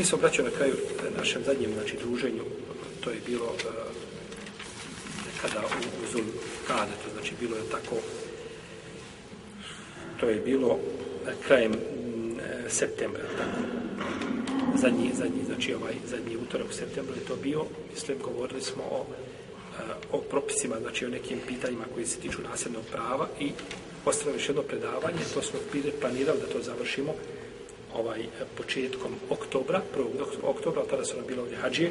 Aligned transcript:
Mi 0.00 0.06
smo 0.06 0.18
braćo 0.18 0.42
na 0.42 0.50
kraju 0.50 0.74
našem 1.18 1.42
zadnjem 1.44 1.72
znači, 1.74 1.96
druženju, 1.96 2.44
to 3.00 3.10
je 3.10 3.16
bilo 3.26 3.46
e, 3.46 3.68
uh, 3.68 3.74
kada 5.42 5.60
u, 5.60 6.04
u 6.04 6.12
Zul 6.12 6.24
Kade, 6.66 6.92
to 7.04 7.10
znači 7.12 7.34
bilo 7.40 7.56
je 7.56 7.62
tako, 7.70 7.96
to 10.20 10.28
je 10.28 10.40
bilo 10.40 10.68
uh, 10.68 10.78
krajem 11.46 11.72
uh, 11.72 11.78
septembra, 12.68 13.22
tako. 13.38 13.60
Zadnji, 14.78 15.10
zadnji, 15.14 15.44
znači 15.46 15.74
ovaj 15.74 15.94
zadnji 16.06 16.36
utorak 16.36 16.66
u 16.70 16.72
septembru 16.72 17.14
je 17.14 17.24
to 17.28 17.36
bio, 17.36 17.64
mislim, 17.94 18.18
govorili 18.24 18.62
smo 18.62 18.82
o, 18.82 19.06
o 20.12 20.18
propisima, 20.18 20.76
znači 20.80 21.06
o 21.06 21.10
nekim 21.10 21.38
pitanjima 21.48 21.84
koji 21.94 22.06
se 22.06 22.18
tiču 22.18 22.38
nasljednog 22.50 22.82
prava 22.92 23.28
i 23.40 23.50
ostalo 24.04 24.34
još 24.34 24.48
jedno 24.48 24.62
predavanje, 24.62 25.20
to 25.34 25.42
smo 25.42 25.58
planirali 26.00 26.40
da 26.40 26.52
to 26.52 26.62
završimo 26.62 27.14
ovaj 27.94 28.26
početkom 28.56 29.12
oktobra, 29.30 29.82
1. 29.96 30.04
oktobra, 30.42 30.82
tada 30.90 31.04
su 31.04 31.16
nam 31.16 31.26
bilo 31.26 31.42
ovdje 31.42 31.58
hađije, 31.58 31.90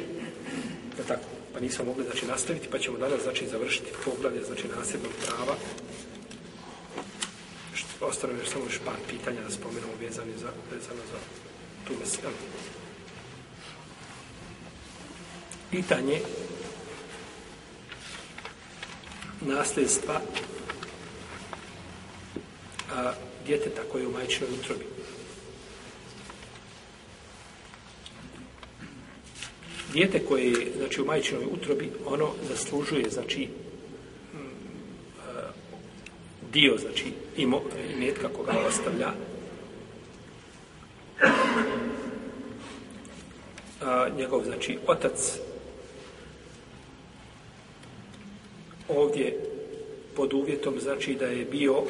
da 0.96 1.02
tako, 1.02 1.24
pa 1.52 1.60
nismo 1.60 1.84
mogli 1.84 2.04
znači 2.04 2.26
nastaviti, 2.26 2.68
pa 2.70 2.78
ćemo 2.78 2.98
danas 2.98 3.22
znači 3.22 3.46
završiti 3.46 3.90
poglavlje 4.04 4.42
znači 4.42 4.64
nasljednog 4.76 5.12
prava. 5.26 5.56
Što 7.74 8.06
ostalo 8.06 8.32
još 8.32 8.48
samo 8.48 8.64
još 8.64 8.78
par 8.84 9.00
pitanja 9.10 9.40
da 9.42 9.50
spomenemo 9.50 9.92
vezani 10.00 10.32
za 10.32 10.50
vezano 10.72 11.00
za 11.12 11.18
tu 11.86 11.92
meselu. 12.00 12.34
Pitanje 15.70 16.20
nasljedstva 19.40 20.20
a, 22.94 23.12
djeteta 23.46 23.82
koje 23.92 24.02
je 24.02 24.08
u 24.08 24.12
majčinoj 24.12 24.50
utrobi. 24.60 24.84
Dijete 29.92 30.24
koje 30.28 30.46
je 30.46 30.72
znači, 30.76 31.02
u 31.02 31.04
majčinoj 31.04 31.44
utrobi, 31.52 31.90
ono 32.06 32.30
zaslužuje, 32.48 33.10
znači, 33.10 33.48
mm, 34.34 34.38
e, 34.38 35.42
dio, 36.52 36.76
znači, 36.78 37.04
imo, 37.36 37.62
imetka 37.96 38.28
koga 38.28 38.52
ostavlja. 38.68 39.12
A, 43.80 44.08
njegov, 44.16 44.44
znači, 44.44 44.78
otac 44.86 45.38
ovdje 48.88 49.38
pod 50.16 50.32
uvjetom, 50.32 50.80
znači, 50.80 51.14
da 51.14 51.26
je 51.26 51.44
bio 51.44 51.82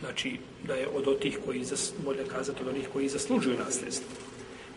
znači, 0.00 0.38
da 0.66 0.74
je 0.74 0.88
od 0.94 1.08
otih 1.08 1.38
koji, 1.44 1.64
zas, 1.64 1.92
može 2.04 2.24
kazati, 2.24 2.62
od 2.62 2.68
onih 2.68 2.88
koji 2.92 3.08
zaslužuju 3.08 3.58
nasljedstvo 3.58 4.29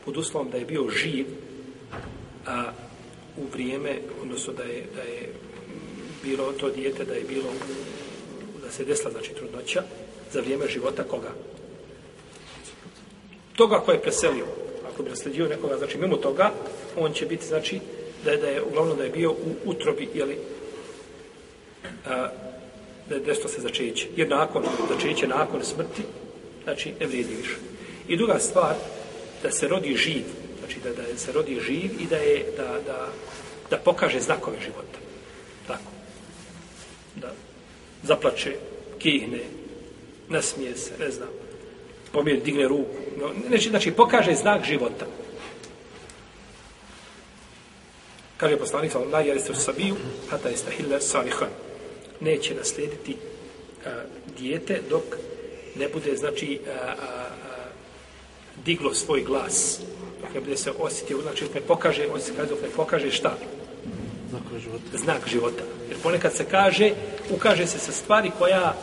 pod 0.06 0.18
uslovom 0.18 0.50
da 0.52 0.58
je 0.58 0.66
bio 0.66 0.90
živ 0.90 1.26
a, 2.48 2.72
u 3.38 3.46
vrijeme, 3.54 3.98
odnosno 4.22 4.54
da 4.54 4.64
je, 4.64 4.84
da 4.96 5.02
je 5.02 5.34
bilo 6.24 6.52
to 6.52 6.70
dijete, 6.70 7.06
da 7.06 7.14
je 7.14 7.24
bilo 7.24 7.50
da 8.64 8.72
se 8.72 8.86
desila, 8.86 9.12
znači, 9.12 9.34
trudnoća 9.34 9.84
za 10.32 10.42
vrijeme 10.42 10.68
života 10.68 11.04
koga? 11.04 11.32
Toga 13.56 13.80
ko 13.80 13.92
je 13.92 14.02
preselio. 14.02 14.46
Ako 14.94 15.04
bi 15.04 15.10
nasledio 15.10 15.48
nekoga, 15.48 15.78
znači, 15.78 15.98
mimo 15.98 16.18
toga, 16.18 16.52
on 16.98 17.14
će 17.14 17.26
biti, 17.26 17.48
znači, 17.48 17.80
da 18.26 18.32
je, 18.32 18.38
da 18.38 18.48
je 18.48 18.64
uglavnom 18.64 18.98
da 18.98 19.04
je 19.04 19.10
bio 19.10 19.32
u 19.32 19.56
utrobi, 19.66 20.10
jeli, 20.14 20.38
a, 22.06 22.30
da 23.10 23.16
je 23.16 23.22
desilo 23.22 23.48
se 23.48 23.62
začeće. 23.62 24.08
Jer 24.16 24.30
nakon, 24.30 24.64
začeće 24.90 25.28
nakon 25.28 25.64
smrti, 25.64 26.02
znači, 26.64 26.94
ne 27.00 27.08
vrijedi 27.08 27.36
više. 27.36 27.56
I 28.08 28.18
druga 28.18 28.40
stvar, 28.40 28.76
da 29.44 29.52
se 29.52 29.68
rodi 29.68 29.96
živ, 29.96 30.24
znači 30.60 30.80
da, 30.84 30.90
da 30.90 31.18
se 31.18 31.32
rodi 31.32 31.60
živ 31.60 31.92
i 32.02 32.06
da 32.06 32.18
je 32.18 32.46
da, 32.58 32.80
da, 32.86 33.08
da 33.70 33.78
pokaže 33.78 34.20
znakove 34.20 34.58
života. 34.62 35.00
Tako. 35.68 35.92
Da 37.16 37.34
zaplače, 38.04 38.56
kihne, 39.00 39.40
nasmije 40.30 40.78
se, 40.78 40.92
ne 41.00 41.12
znam, 41.12 41.30
pomjer, 42.12 42.42
digne 42.42 42.68
ruku. 42.68 42.96
No, 43.20 43.32
znači, 43.48 43.70
znači, 43.70 43.92
pokaže 43.92 44.36
znak 44.36 44.66
života. 44.66 45.06
Kaže 48.38 48.58
poslanik, 48.58 48.92
la 49.12 49.22
jeste 49.22 49.52
u 49.52 49.56
sabiju, 49.56 49.96
hata 50.30 50.50
jeste 50.50 50.72
salihan. 51.00 51.50
Neće 52.20 52.56
naslijediti 52.56 53.16
a, 53.86 53.90
dijete 54.40 54.82
dok 54.90 55.04
ne 55.76 55.88
bude, 55.88 56.16
znači, 56.18 56.60
a, 56.68 56.94
a, 57.02 57.23
diglo 58.66 58.94
svoj 58.94 59.24
glas. 59.24 59.80
Dok 60.22 60.34
ne 60.34 60.42
bude 60.42 60.58
se 60.58 60.72
osjetio, 60.80 61.22
znači 61.22 61.46
ne 61.56 61.62
pokaže, 61.62 62.08
on 62.14 62.22
se 62.22 62.32
kaže 62.38 62.52
ne 62.62 62.70
pokaže 62.76 63.12
šta? 63.12 63.38
Znak 64.30 64.44
života. 64.64 64.98
Znak 64.98 65.28
života. 65.28 65.64
Jer 65.90 65.98
ponekad 66.04 66.34
se 66.34 66.46
kaže, 66.46 66.92
ukaže 67.30 67.68
se 67.68 67.80
sa 67.80 67.92
stvari 67.92 68.32
koja, 68.40 68.76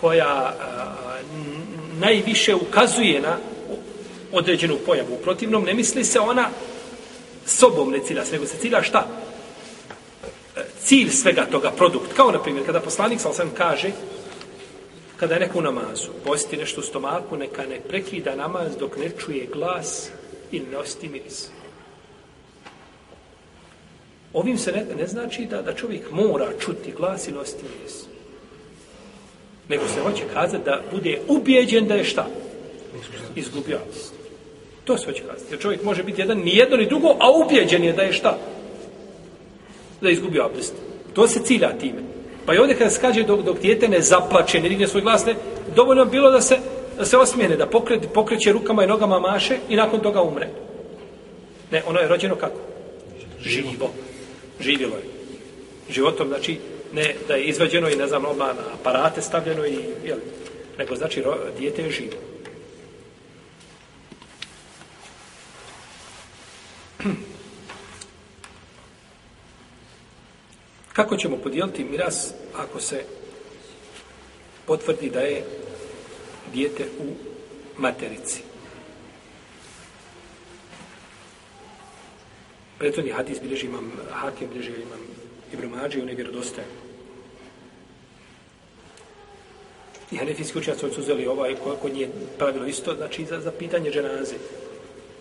koja 0.00 0.26
a, 0.26 0.54
najviše 2.00 2.54
ukazuje 2.54 3.20
na 3.20 3.36
određenu 4.32 4.78
pojavu. 4.86 5.14
U 5.14 5.22
protivnom 5.22 5.64
ne 5.64 5.74
misli 5.74 6.04
se 6.04 6.20
ona 6.20 6.48
sobom 7.46 7.90
ne 7.90 7.98
cilja 8.06 8.24
se, 8.24 8.32
nego 8.32 8.46
se 8.46 8.56
cilja 8.56 8.82
šta? 8.82 9.06
Cilj 10.80 11.10
svega 11.10 11.46
toga, 11.46 11.70
produkt. 11.70 12.12
Kao 12.16 12.30
na 12.30 12.42
primjer, 12.42 12.66
kada 12.66 12.80
poslanik 12.80 13.20
sam 13.20 13.50
kaže, 13.56 13.90
kada 15.22 15.34
je 15.34 15.40
neko 15.40 15.58
u 15.58 15.62
namazu, 15.62 16.10
posti 16.24 16.56
nešto 16.56 16.80
u 16.80 16.84
stomaku, 16.84 17.36
neka 17.36 17.62
ne 17.66 17.80
prekida 17.88 18.34
namaz 18.36 18.76
dok 18.76 18.96
ne 18.96 19.10
čuje 19.18 19.46
glas 19.52 20.10
i 20.52 20.60
ne 20.60 20.76
osti 20.78 21.08
miris. 21.08 21.48
Ovim 24.32 24.58
se 24.58 24.72
ne, 24.72 24.86
ne 24.98 25.06
znači 25.06 25.44
da, 25.44 25.62
da 25.62 25.74
čovjek 25.74 26.10
mora 26.10 26.48
čuti 26.60 26.92
glas 26.96 27.28
i 27.28 27.32
nositi 27.32 27.62
miris. 27.62 28.04
Nego 29.68 29.88
se 29.88 30.00
hoće 30.00 30.22
kazati 30.34 30.64
da 30.64 30.80
bude 30.92 31.20
ubijeđen 31.28 31.86
da 31.86 31.94
je 31.94 32.04
šta? 32.04 32.26
Izgubio 33.36 33.76
abdest. 33.76 34.14
To 34.84 34.98
se 34.98 35.06
hoće 35.06 35.22
kazati. 35.22 35.54
Jer 35.54 35.60
čovjek 35.60 35.84
može 35.84 36.02
biti 36.02 36.20
jedan, 36.20 36.38
ni 36.38 36.56
jedno 36.56 36.76
ni 36.76 36.86
drugo, 36.86 37.16
a 37.20 37.30
ubijeđen 37.30 37.84
je 37.84 37.92
da 37.92 38.02
je 38.02 38.12
šta? 38.12 38.38
Da 40.00 40.08
je 40.08 40.12
izgubio 40.12 40.44
abdest. 40.44 40.74
To 41.14 41.28
se 41.28 41.40
cilja 41.44 41.78
time. 41.78 42.02
Pa 42.46 42.54
i 42.54 42.58
ovdje 42.58 42.76
kada 42.76 42.90
skađe 42.90 43.22
dok, 43.22 43.42
dok 43.42 43.58
dijete 43.58 43.88
ne 43.88 44.00
zaplače, 44.00 44.60
ne 44.60 44.68
digne 44.68 44.88
svoj 44.88 45.02
glas, 45.02 45.26
ne, 45.26 45.34
dovoljno 45.76 46.04
bilo 46.04 46.30
da 46.30 46.40
se, 46.40 46.58
da 46.98 47.04
se 47.04 47.16
osmijene, 47.16 47.56
da 47.56 47.66
pokre, 47.66 48.00
pokreće 48.14 48.52
rukama 48.52 48.84
i 48.84 48.86
nogama 48.86 49.20
maše 49.20 49.56
i 49.68 49.76
nakon 49.76 50.00
toga 50.00 50.22
umre. 50.22 50.48
Ne, 51.70 51.82
ono 51.86 52.00
je 52.00 52.08
rođeno 52.08 52.36
kako? 52.36 52.58
Živo. 53.40 53.90
Živjelo 54.60 54.96
je. 54.96 55.02
Životom, 55.90 56.28
znači, 56.28 56.58
ne 56.92 57.14
da 57.28 57.34
je 57.34 57.44
izvađeno 57.44 57.88
i 57.88 57.96
ne 57.96 58.06
znam, 58.06 58.24
odmah 58.24 58.48
na 58.48 58.62
aparate 58.80 59.22
stavljeno 59.22 59.66
i, 59.66 59.78
jel, 60.04 60.18
nego 60.78 60.96
znači, 60.96 61.22
ro, 61.22 61.36
dijete 61.58 61.82
je 61.82 61.90
živo. 61.90 62.31
Kako 70.92 71.16
ćemo 71.16 71.36
podijeliti 71.36 71.84
miras 71.84 72.34
ako 72.56 72.80
se 72.80 73.04
potvrdi 74.66 75.10
da 75.10 75.20
je 75.20 75.44
dijete 76.52 76.84
u 76.98 77.04
materici? 77.78 78.42
Prethodni 82.78 83.10
hadis 83.10 83.40
bilježi 83.40 83.66
imam, 83.66 83.92
hakim 84.10 84.48
bilježi 84.48 84.70
imam 84.70 85.00
Ibn 85.52 85.66
Mađi, 85.66 86.00
on 86.00 86.08
je 86.08 86.14
vjerodostajan. 86.14 86.70
I 90.10 90.16
hanefijski 90.16 90.58
učenjaci 90.58 90.94
su 90.94 91.00
uzeli 91.00 91.26
ovaj, 91.26 91.54
kod 91.82 91.94
nje 91.94 92.08
pravilo 92.38 92.66
isto, 92.66 92.94
znači 92.94 93.24
za, 93.24 93.40
za 93.40 93.52
pitanje 93.52 93.90
dženaze. 93.90 94.34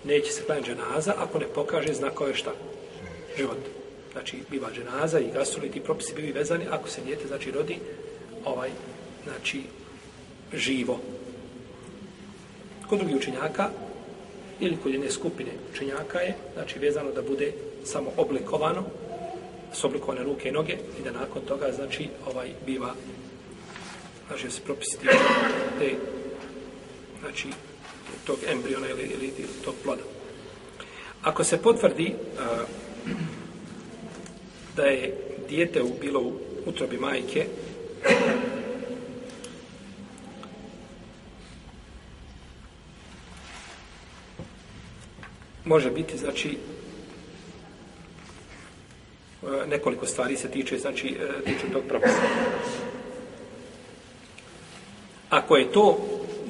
Neće 0.04 0.32
se 0.32 0.44
klanjati 0.44 0.70
dženaza 0.70 1.14
ako 1.18 1.40
ne 1.40 1.46
pokaže 1.48 1.94
znakove 1.94 2.36
šta? 2.36 2.52
Života 3.38 3.81
znači 4.12 4.38
biva 4.50 4.70
dženaza 4.76 5.20
i 5.20 5.32
gasuli 5.34 5.72
ti 5.72 5.80
propisi 5.80 6.14
bili 6.16 6.32
vezani 6.32 6.66
ako 6.72 6.90
se 6.90 7.02
dijete 7.02 7.28
znači 7.28 7.52
rodi 7.52 7.80
ovaj 8.46 8.70
znači 9.24 9.62
živo 10.54 11.00
kod 12.90 13.00
drugih 13.00 13.16
učenjaka 13.16 13.70
ili 14.60 14.78
kod 14.84 14.92
jedne 14.92 15.12
skupine 15.12 15.52
učenjaka 15.74 16.20
je, 16.20 16.36
znači 16.54 16.80
vezano 16.80 17.12
da 17.12 17.22
bude 17.22 17.54
samo 17.84 18.12
oblikovano, 18.18 18.84
s 19.74 19.84
oblikovane 19.84 20.24
ruke 20.24 20.50
i 20.50 20.52
noge 20.52 20.74
i 21.00 21.04
da 21.04 21.12
nakon 21.12 21.42
toga, 21.42 21.72
znači, 21.72 22.10
ovaj 22.26 22.50
biva, 22.66 22.94
znači, 24.28 24.52
se 24.52 24.62
propisiti 24.62 25.08
te, 25.80 25.96
znači, 27.20 27.48
tog 28.26 28.38
embriona 28.52 28.90
ili, 28.90 29.02
ili, 29.02 29.34
ili 29.38 29.48
tog 29.66 29.76
ploda. 29.84 30.04
Ako 31.24 31.44
se 31.44 31.62
potvrdi 31.62 32.14
uh, 32.14 32.42
da 34.76 34.84
je 34.84 35.14
dijete 35.50 35.82
bilo 36.02 36.20
u 36.20 36.34
utrobi 36.66 36.98
majke, 36.98 37.46
može 45.66 45.92
biti, 45.92 46.18
znači, 46.18 46.58
e, 49.44 49.68
nekoliko 49.68 50.06
stvari 50.06 50.38
se 50.38 50.52
tiče, 50.52 50.78
znači, 50.78 51.08
e, 51.08 51.44
tiče 51.44 51.74
tog 51.74 51.84
propisa. 51.88 52.22
Ako 55.30 55.58
je 55.58 55.72
to 55.72 55.98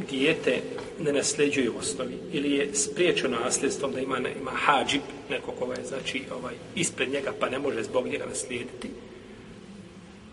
dijete 0.09 0.61
ne 1.03 1.13
nasljeđuje 1.13 1.69
u 1.69 1.77
osnovi 1.77 2.17
ili 2.31 2.51
je 2.51 2.75
spriječeno 2.75 3.39
nasljedstvom 3.39 3.91
da 3.91 3.99
ima, 3.99 4.17
ima 4.17 4.51
hađib, 4.51 5.01
neko 5.29 5.51
koga 5.51 5.73
je 5.73 5.85
znači, 5.85 6.21
ovaj, 6.31 6.53
ispred 6.75 7.09
njega 7.09 7.33
pa 7.39 7.49
ne 7.49 7.59
može 7.59 7.83
zbog 7.83 8.07
njega 8.07 8.25
naslijediti, 8.25 8.89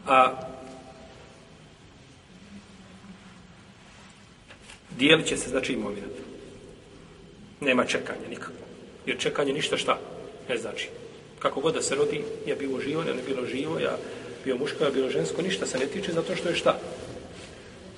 a 0.06 0.42
dijelit 4.98 5.26
će 5.26 5.36
se 5.36 5.50
znači 5.50 5.72
imovina. 5.72 6.06
Nema 7.60 7.84
čekanja 7.84 8.28
nikakvo. 8.30 8.66
Jer 9.06 9.18
čekanje 9.18 9.52
ništa 9.52 9.76
šta 9.76 9.98
ne 10.48 10.56
znači. 10.56 10.88
Kako 11.38 11.60
god 11.60 11.74
da 11.74 11.82
se 11.82 11.94
rodi, 11.94 12.22
ja 12.46 12.56
bilo 12.56 12.80
živo, 12.80 13.02
ja 13.02 13.14
ne 13.14 13.22
bilo 13.26 13.46
živo, 13.46 13.78
ja 13.78 13.96
bio 14.44 14.56
muško, 14.56 14.84
ja 14.84 14.90
bilo 14.90 15.10
žensko, 15.10 15.42
ništa 15.42 15.66
se 15.66 15.78
ne 15.78 15.86
tiče 15.86 16.12
zato 16.12 16.36
što 16.36 16.48
je 16.48 16.54
šta? 16.54 16.80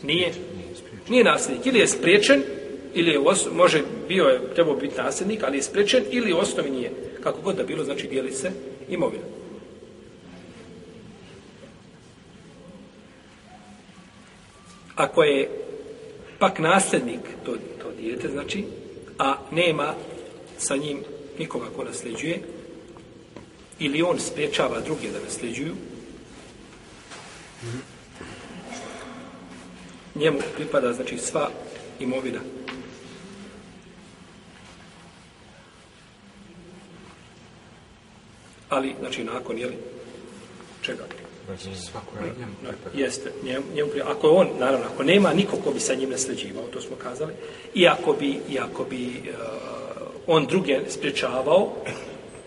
Nije. 0.02 0.32
Nije 1.08 1.24
nasljednik. 1.24 1.66
Ili 1.66 1.78
je 1.78 1.88
spriječen, 1.88 2.42
ili 2.94 3.10
je 3.10 3.18
os, 3.18 3.46
može, 3.52 3.82
bio 4.08 4.24
je, 4.24 4.54
trebao 4.54 4.76
biti 4.76 4.96
nasljednik, 4.96 5.42
ali 5.42 5.58
je 5.58 5.62
sprečen, 5.62 6.04
ili 6.10 6.32
u 6.32 6.38
osnovi 6.38 6.70
nije. 6.70 6.90
Kako 7.22 7.40
god 7.40 7.56
da 7.56 7.62
bilo, 7.62 7.84
znači 7.84 8.08
dijeli 8.08 8.32
se 8.32 8.50
imovina. 8.88 9.24
Ako 14.94 15.22
je 15.22 15.48
pak 16.38 16.58
nasljednik 16.58 17.20
to, 17.44 17.52
to 17.82 17.90
dijete, 18.00 18.28
znači, 18.28 18.64
a 19.18 19.34
nema 19.50 19.94
sa 20.58 20.76
njim 20.76 20.98
nikoga 21.38 21.66
ko 21.76 21.84
nasljeđuje, 21.84 22.40
ili 23.78 24.02
on 24.02 24.18
spriječava 24.18 24.80
druge 24.80 25.08
da 25.10 25.24
nasljeđuju, 25.24 25.74
njemu 30.14 30.38
pripada, 30.56 30.92
znači, 30.92 31.18
sva 31.18 31.50
imovina. 32.00 32.40
Ali, 38.70 38.94
znači, 39.00 39.24
nakon, 39.24 39.58
jeli, 39.58 39.74
čega? 40.82 41.04
Svako 41.74 42.16
je 42.24 42.32
njemu 42.38 42.52
pripada. 42.60 42.98
Jeste, 43.02 43.32
njemu, 43.44 43.64
njemu 43.74 43.90
pripada. 43.90 44.12
Ako 44.12 44.26
je 44.26 44.32
on, 44.32 44.48
naravno, 44.58 44.86
ako 44.94 45.02
nema 45.02 45.32
niko 45.32 45.56
ko 45.56 45.70
bi 45.70 45.80
sa 45.80 45.94
njim 45.94 46.10
nasljeđivao, 46.10 46.64
to 46.72 46.80
smo 46.80 46.96
kazali, 46.96 47.32
i 47.74 47.88
ako 47.88 48.12
bi, 48.12 48.40
i 48.48 48.58
ako 48.58 48.84
bi 48.84 49.06
uh, 49.06 49.36
on 50.26 50.46
druge 50.46 50.80
spriječavao, 50.88 51.72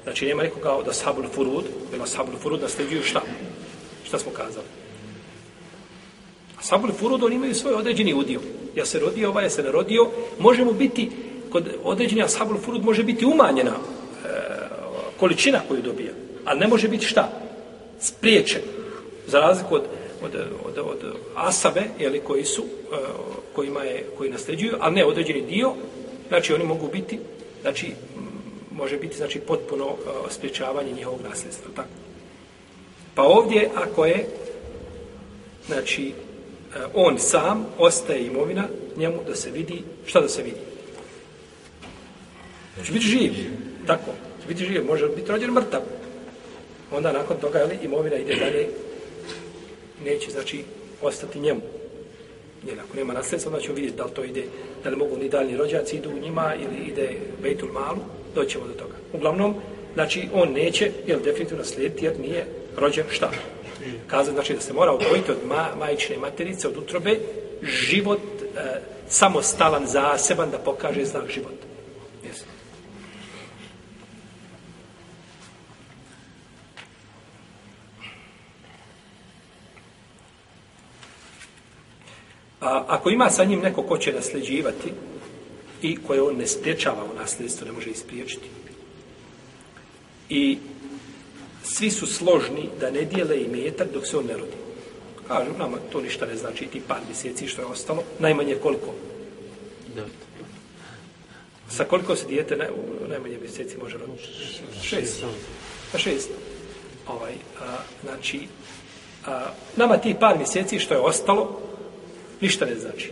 znači 0.03 0.25
nema 0.25 0.43
nikoga 0.43 0.71
od 0.71 0.87
Ashabul 0.87 1.25
Furud, 1.35 1.63
jer 1.91 2.01
Ashabul 2.01 2.39
Furud 2.39 2.61
nasljeđuju 2.61 3.03
šta? 3.03 3.21
Šta 4.03 4.19
smo 4.19 4.31
kazali? 4.31 4.65
Ashabul 6.59 6.91
Furud, 6.91 7.23
oni 7.23 7.35
imaju 7.35 7.55
svoj 7.55 7.73
određeni 7.73 8.13
udio. 8.13 8.39
Ja 8.75 8.85
se 8.85 8.99
rodio, 8.99 9.29
ovaj 9.29 9.43
ja 9.43 9.49
se 9.49 9.63
ne 9.63 9.71
rodio, 9.71 10.09
možemo 10.39 10.73
biti, 10.73 11.11
kod 11.49 11.75
određeni 11.83 12.23
Ashabul 12.23 12.57
Furud 12.57 12.85
može 12.85 13.03
biti 13.03 13.25
umanjena 13.25 13.73
količina 15.19 15.61
koju 15.67 15.81
dobija, 15.81 16.11
ali 16.45 16.59
ne 16.59 16.67
može 16.67 16.87
biti 16.87 17.05
šta? 17.05 17.29
Spriječen. 17.99 18.61
Za 19.27 19.39
razliku 19.39 19.75
od, 19.75 19.83
od, 20.23 20.35
od, 20.65 20.77
od 20.77 21.15
asabe, 21.35 21.83
jeli, 21.99 22.19
koji 22.19 22.45
su, 22.45 22.63
e, 22.63 22.95
kojima 23.55 23.83
je, 23.83 24.05
koji 24.17 24.29
nasljeđuju, 24.29 24.77
ali 24.79 24.95
ne 24.95 25.05
određeni 25.05 25.41
dio, 25.41 25.73
znači 26.27 26.53
oni 26.53 26.63
mogu 26.63 26.87
biti 26.87 27.19
znači 27.61 27.91
može 28.71 28.97
biti 28.97 29.17
znači 29.17 29.39
potpuno 29.39 29.85
e, 29.85 30.31
spriječavanje 30.31 30.91
njihovog 30.91 31.19
nasljedstva 31.29 31.71
tako 31.75 31.89
pa 33.15 33.23
ovdje 33.23 33.69
ako 33.75 34.05
je 34.05 34.27
znači 35.67 36.07
e, 36.07 36.79
on 36.93 37.19
sam 37.19 37.65
ostaje 37.77 38.25
imovina 38.25 38.67
njemu 38.97 39.19
da 39.27 39.35
se 39.35 39.51
vidi 39.51 39.81
šta 40.05 40.21
da 40.21 40.29
se 40.29 40.43
vidi 40.43 40.57
Znači, 42.75 42.91
biti 42.91 43.05
živ 43.05 43.33
tako 43.87 44.11
će 44.43 44.47
biti 44.47 44.65
živ 44.65 44.85
može 44.85 45.09
biti 45.09 45.31
rođen 45.31 45.51
mrtav 45.51 45.81
onda 46.91 47.11
nakon 47.11 47.37
toga 47.37 47.59
ali 47.63 47.77
imovina 47.83 48.15
ide 48.15 48.35
dalje 48.35 48.67
neće 50.05 50.31
znači 50.31 50.63
ostati 51.01 51.39
njemu 51.39 51.61
jer 52.67 52.79
ako 52.79 52.97
nema 52.97 53.13
nasljedstva, 53.13 53.51
onda 53.51 53.63
ćemo 53.63 53.75
vidjeti 53.75 53.97
da 53.97 54.03
li 54.03 54.11
to 54.11 54.23
ide, 54.23 54.43
da 54.83 54.89
li 54.89 54.95
mogu 54.95 55.17
ni 55.17 55.29
daljni 55.29 55.57
rođaci 55.57 55.95
idu 55.95 56.09
u 56.09 56.19
njima 56.19 56.53
ili 56.55 56.91
ide 56.91 57.09
Bejtul 57.41 57.69
Malu, 57.71 57.99
doćemo 58.35 58.67
do 58.67 58.73
toga. 58.73 58.93
Uglavnom, 59.13 59.55
znači, 59.93 60.27
on 60.33 60.51
neće, 60.51 60.91
jel, 61.07 61.19
definitivno 61.19 61.63
slijediti 61.63 62.05
jer 62.05 62.19
nije 62.19 62.45
rođen 62.77 63.05
šta? 63.09 63.31
Kaza 64.07 64.31
znači 64.31 64.53
da 64.53 64.59
se 64.59 64.73
mora 64.73 64.91
odvojiti 64.91 65.31
od 65.31 65.37
ma, 65.47 65.67
majične 65.79 66.17
materice, 66.17 66.67
od 66.67 66.77
utrobe, 66.77 67.19
život 67.61 68.19
e, 68.41 68.81
samostalan, 69.07 69.87
zaseban, 69.87 70.51
da 70.51 70.57
pokaže 70.57 71.05
znak 71.05 71.29
života. 71.29 71.72
A, 82.63 82.83
ako 82.87 83.09
ima 83.09 83.29
sa 83.29 83.43
njim 83.43 83.59
neko 83.59 83.83
ko 83.83 83.97
će 83.97 84.13
nasljeđivati 84.13 84.91
i 85.81 85.97
koje 86.07 86.21
on 86.21 86.35
ne 86.35 86.47
spriječava 86.47 87.03
u 87.03 87.19
nasljedstvo, 87.19 87.65
ne 87.65 87.71
može 87.71 87.89
ispriječiti. 87.89 88.49
I 90.29 90.57
svi 91.63 91.91
su 91.91 92.07
složni 92.07 92.69
da 92.79 92.91
ne 92.91 93.01
dijele 93.01 93.41
i 93.41 93.47
metak 93.47 93.87
dok 93.93 94.07
se 94.07 94.17
on 94.17 94.25
ne 94.25 94.33
rodi. 94.33 94.57
Kažu, 95.27 95.51
nama 95.57 95.77
to 95.91 96.01
ništa 96.01 96.25
ne 96.25 96.35
znači, 96.35 96.65
ti 96.65 96.81
par 96.87 96.99
mjeseci 97.07 97.47
što 97.47 97.61
je 97.61 97.65
ostalo, 97.65 98.03
najmanje 98.19 98.55
koliko? 98.55 98.93
Devet. 99.95 100.11
Sa 101.69 101.83
koliko 101.83 102.15
se 102.15 102.27
dijete 102.27 102.55
naj, 102.55 102.67
najmanje 103.09 103.37
mjeseci 103.41 103.77
može 103.77 103.97
roditi? 103.97 104.23
Šest. 104.81 105.23
Pa 105.91 105.97
šest. 105.97 106.29
Ovaj, 107.07 107.33
a, 107.61 107.77
znači, 108.03 108.39
a, 109.25 109.53
nama 109.75 109.97
ti 109.97 110.15
par 110.19 110.37
mjeseci 110.37 110.79
što 110.79 110.93
je 110.93 110.99
ostalo, 110.99 111.59
ništa 112.43 112.65
ne 112.65 112.75
znači. 112.75 113.11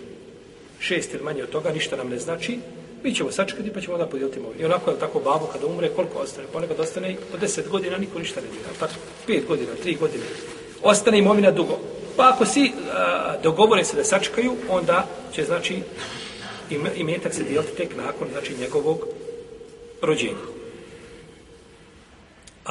Šest 0.79 1.13
ili 1.13 1.23
manje 1.23 1.43
od 1.43 1.49
toga, 1.49 1.71
ništa 1.71 1.95
nam 1.95 2.09
ne 2.09 2.19
znači. 2.19 2.59
Mi 3.03 3.15
ćemo 3.15 3.31
sačekati 3.31 3.73
pa 3.73 3.81
ćemo 3.81 3.93
onda 3.93 4.05
podijeliti 4.05 4.39
imovinu. 4.39 4.61
I 4.61 4.65
onako 4.65 4.91
je 4.91 4.99
tako 4.99 5.19
babo 5.19 5.45
kada 5.53 5.67
umre, 5.67 5.89
koliko 5.89 6.19
ostane? 6.19 6.47
Ponekad 6.53 6.79
ostane 6.79 7.15
po 7.31 7.37
deset 7.37 7.69
godina, 7.69 7.97
niko 7.97 8.19
ništa 8.19 8.41
ne 8.41 8.47
dira. 8.47 8.69
Tako, 8.79 8.93
pet 9.27 9.45
godina, 9.47 9.71
tri 9.83 9.95
godine. 9.95 10.23
Ostane 10.83 11.19
imovina 11.19 11.51
dugo. 11.51 11.79
Pa 12.17 12.29
ako 12.29 12.45
si 12.45 12.71
a, 12.91 13.35
dogovore 13.43 13.83
se 13.83 13.95
da 13.95 14.03
sačekaju, 14.03 14.55
onda 14.69 15.07
će, 15.33 15.43
znači, 15.43 15.81
imetak 16.95 17.33
se 17.33 17.43
dijeliti 17.43 17.77
tek 17.77 17.95
nakon, 17.97 18.27
znači, 18.31 18.55
njegovog 18.59 19.07
rođenja. 20.01 20.50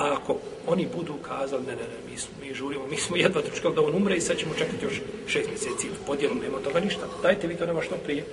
A 0.01 0.17
ako 0.17 0.37
oni 0.67 0.89
budu 0.97 1.15
kazali, 1.23 1.67
ne, 1.67 1.73
ne, 1.77 1.83
ne, 1.83 2.11
mi, 2.11 2.19
smo, 2.19 2.33
mi 2.43 2.55
žurimo, 2.55 2.87
mi 2.87 2.97
smo 2.97 3.17
jedva 3.17 3.43
dočekali 3.43 3.75
da 3.75 3.83
on 3.83 3.95
umre 3.95 4.17
i 4.17 4.21
sad 4.21 4.37
ćemo 4.37 4.55
čekati 4.55 4.85
još 4.85 5.01
šest 5.27 5.49
mjeseci 5.49 5.87
ili 5.87 5.97
podijelu, 6.07 6.35
nema 6.35 6.59
toga 6.59 6.81
ništa. 6.81 7.01
Dajte 7.23 7.47
vi 7.47 7.57
to 7.57 7.67
nema 7.67 7.83
što 7.83 7.95
prije. 7.95 8.25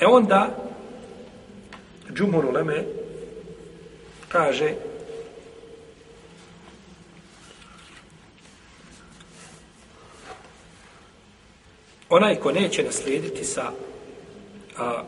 E 0.00 0.06
onda, 0.06 0.56
Džumhur 2.12 2.44
Uleme 2.44 2.84
kaže 4.28 4.74
onaj 12.08 12.36
ko 12.36 12.52
neće 12.52 12.82
naslijediti 12.82 13.44
sa 13.44 13.70
a, 14.78 15.02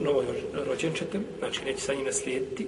novo 0.00 0.24
rođenčete, 0.66 1.20
znači 1.38 1.64
neće 1.64 1.80
sa 1.80 1.94
njim 1.94 2.04
naslijediti, 2.04 2.66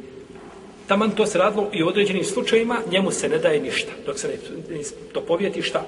taman 0.86 1.10
to 1.10 1.26
se 1.26 1.38
radilo 1.38 1.70
i 1.72 1.82
u 1.82 1.88
određenim 1.88 2.24
slučajima, 2.24 2.78
njemu 2.90 3.10
se 3.10 3.28
ne 3.28 3.38
daje 3.38 3.60
ništa. 3.60 3.92
Dok 4.06 4.18
se 4.18 4.28
ne 4.28 4.82
to 5.12 5.20
povijeti 5.20 5.62
šta? 5.62 5.86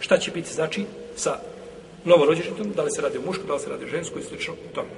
Šta 0.00 0.18
će 0.18 0.30
biti, 0.30 0.54
znači, 0.54 0.84
sa 1.16 1.38
novorođenčetom, 2.04 2.72
da 2.76 2.82
li 2.82 2.90
se 2.90 3.02
radi 3.02 3.18
o 3.18 3.26
mušku, 3.26 3.46
da 3.46 3.54
li 3.54 3.60
se 3.60 3.70
radi 3.70 3.84
o 3.84 3.88
žensku 3.88 4.18
i 4.18 4.22
slično 4.22 4.54
tome. 4.74 4.88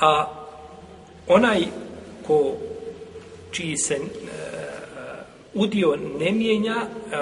A 0.00 0.26
onaj 1.26 1.64
ko 2.26 2.56
čiji 3.50 3.76
se 3.76 3.94
e, 3.94 3.98
e 3.98 4.00
udio 5.54 5.96
ne 6.18 6.32
mijenja 6.32 6.76
e, 6.76 7.16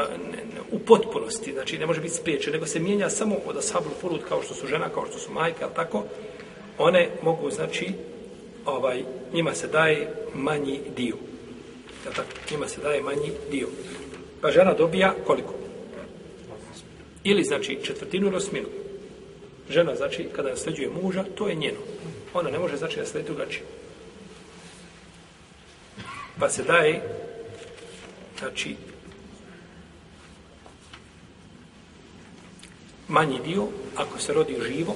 u 0.74 0.78
potpunosti, 0.78 1.52
znači 1.52 1.78
ne 1.78 1.86
može 1.86 2.00
biti 2.00 2.14
spriječen, 2.14 2.52
nego 2.52 2.66
se 2.66 2.80
mijenja 2.80 3.10
samo 3.10 3.36
od 3.46 3.56
ashabul 3.56 3.92
furud 4.00 4.20
kao 4.28 4.42
što 4.42 4.54
su 4.54 4.66
žena, 4.66 4.88
kao 4.88 5.06
što 5.06 5.18
su 5.18 5.32
majke, 5.32 5.64
ali 5.64 5.74
tako, 5.74 6.04
one 6.78 7.10
mogu, 7.22 7.50
znači, 7.50 7.92
ovaj, 8.66 9.04
njima 9.32 9.54
se 9.54 9.68
daje 9.68 10.10
manji 10.34 10.80
dio. 10.96 11.16
Ja 12.06 12.10
tako, 12.10 12.28
njima 12.50 12.68
se 12.68 12.80
daje 12.80 13.02
manji 13.02 13.32
dio. 13.50 13.68
Pa 14.40 14.50
žena 14.50 14.74
dobija 14.74 15.14
koliko? 15.26 15.54
Ili, 17.24 17.44
znači, 17.44 17.78
četvrtinu 17.82 18.26
ili 18.26 18.36
osminu. 18.36 18.66
Žena, 19.70 19.94
znači, 19.94 20.28
kada 20.36 20.50
nasljeđuje 20.50 20.90
muža, 21.02 21.24
to 21.34 21.48
je 21.48 21.54
njeno. 21.54 21.78
Ona 22.34 22.50
ne 22.50 22.58
može, 22.58 22.76
znači, 22.76 22.98
naslediti 22.98 23.32
drugačije. 23.32 23.64
Pa 26.38 26.48
se 26.48 26.62
daje, 26.62 27.02
znači, 28.38 28.76
manji 33.08 33.40
dio, 33.44 33.66
ako 33.96 34.18
se 34.18 34.32
rodi 34.32 34.56
živo, 34.66 34.94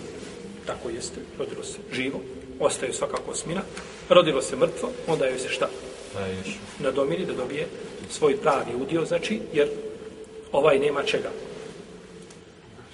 tako 0.67 0.91
jeste, 0.91 1.21
rodilo 1.39 1.65
se 1.65 1.79
živo, 1.93 2.21
ostaje 2.61 2.93
svakako 2.93 3.31
osmina, 3.31 3.63
rodilo 4.09 4.43
se 4.43 4.57
mrtvo, 4.57 4.91
onda 5.07 5.27
joj 5.27 5.39
se 5.39 5.49
šta? 5.49 5.69
Nadomiri 6.79 7.25
da 7.25 7.33
dobije 7.33 7.67
svoj 8.11 8.37
pravi 8.37 8.75
udio, 8.83 9.05
znači, 9.05 9.41
jer 9.53 9.69
ovaj 10.53 10.79
nema 10.79 11.03
čega. 11.03 11.31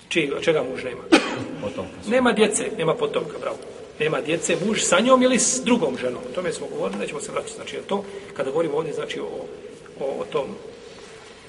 Čega, 0.09 0.41
čega 0.41 0.63
muž 0.63 0.85
nema? 0.85 1.03
Potomka. 1.63 1.97
Nema 2.07 2.33
djece, 2.33 2.71
nema 2.79 2.95
potomka, 2.95 3.39
bravo. 3.41 3.57
Nema 3.99 4.21
djece, 4.21 4.57
muž 4.67 4.81
sa 4.81 5.01
njom 5.01 5.23
ili 5.23 5.39
s 5.39 5.63
drugom 5.65 5.97
ženom. 5.99 6.23
O 6.31 6.35
tome 6.35 6.53
smo 6.53 6.67
govorili, 6.67 7.01
nećemo 7.01 7.21
se 7.21 7.33
vraćati. 7.33 7.55
Znači, 7.55 7.77
to, 7.87 8.05
kada 8.37 8.51
govorimo 8.51 8.77
ovdje, 8.77 8.93
znači, 8.93 9.21
o, 9.21 9.47
o, 10.01 10.05
o 10.21 10.25
tom, 10.33 10.47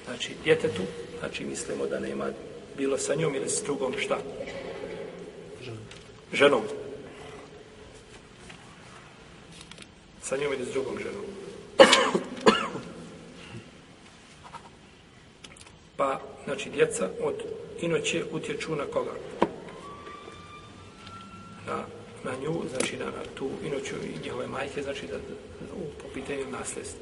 znači, 0.06 0.32
djetetu, 0.44 0.82
znači, 1.20 1.44
mislimo 1.44 1.86
da 1.86 2.00
nema 2.00 2.26
bilo 2.78 2.98
sa 2.98 3.16
njom 3.16 3.36
ili 3.36 3.50
s 3.50 3.64
drugom, 3.64 3.94
šta? 3.98 4.18
Ženom. 6.34 6.62
Sa 10.22 10.38
njom 10.38 10.54
ili 10.54 10.66
s 10.66 10.72
drugom 10.72 10.98
ženom. 10.98 11.26
Pa, 15.98 16.22
znači, 16.46 16.70
djeca 16.70 17.10
od 17.22 17.36
inoće 17.82 18.24
utječu 18.32 18.76
na 18.76 18.86
koga? 18.86 19.12
Na, 21.68 21.86
na 22.24 22.32
nju, 22.42 22.62
znači 22.76 22.98
na, 22.98 23.06
na 23.06 23.24
tu 23.36 23.50
inoću 23.66 23.96
i 23.96 24.24
njihove 24.24 24.48
majke, 24.48 24.84
znači 24.84 25.08
da, 25.08 25.16
u, 25.76 26.02
po 26.02 26.08
pitanju 26.14 26.52
nasljedstva. 26.52 27.00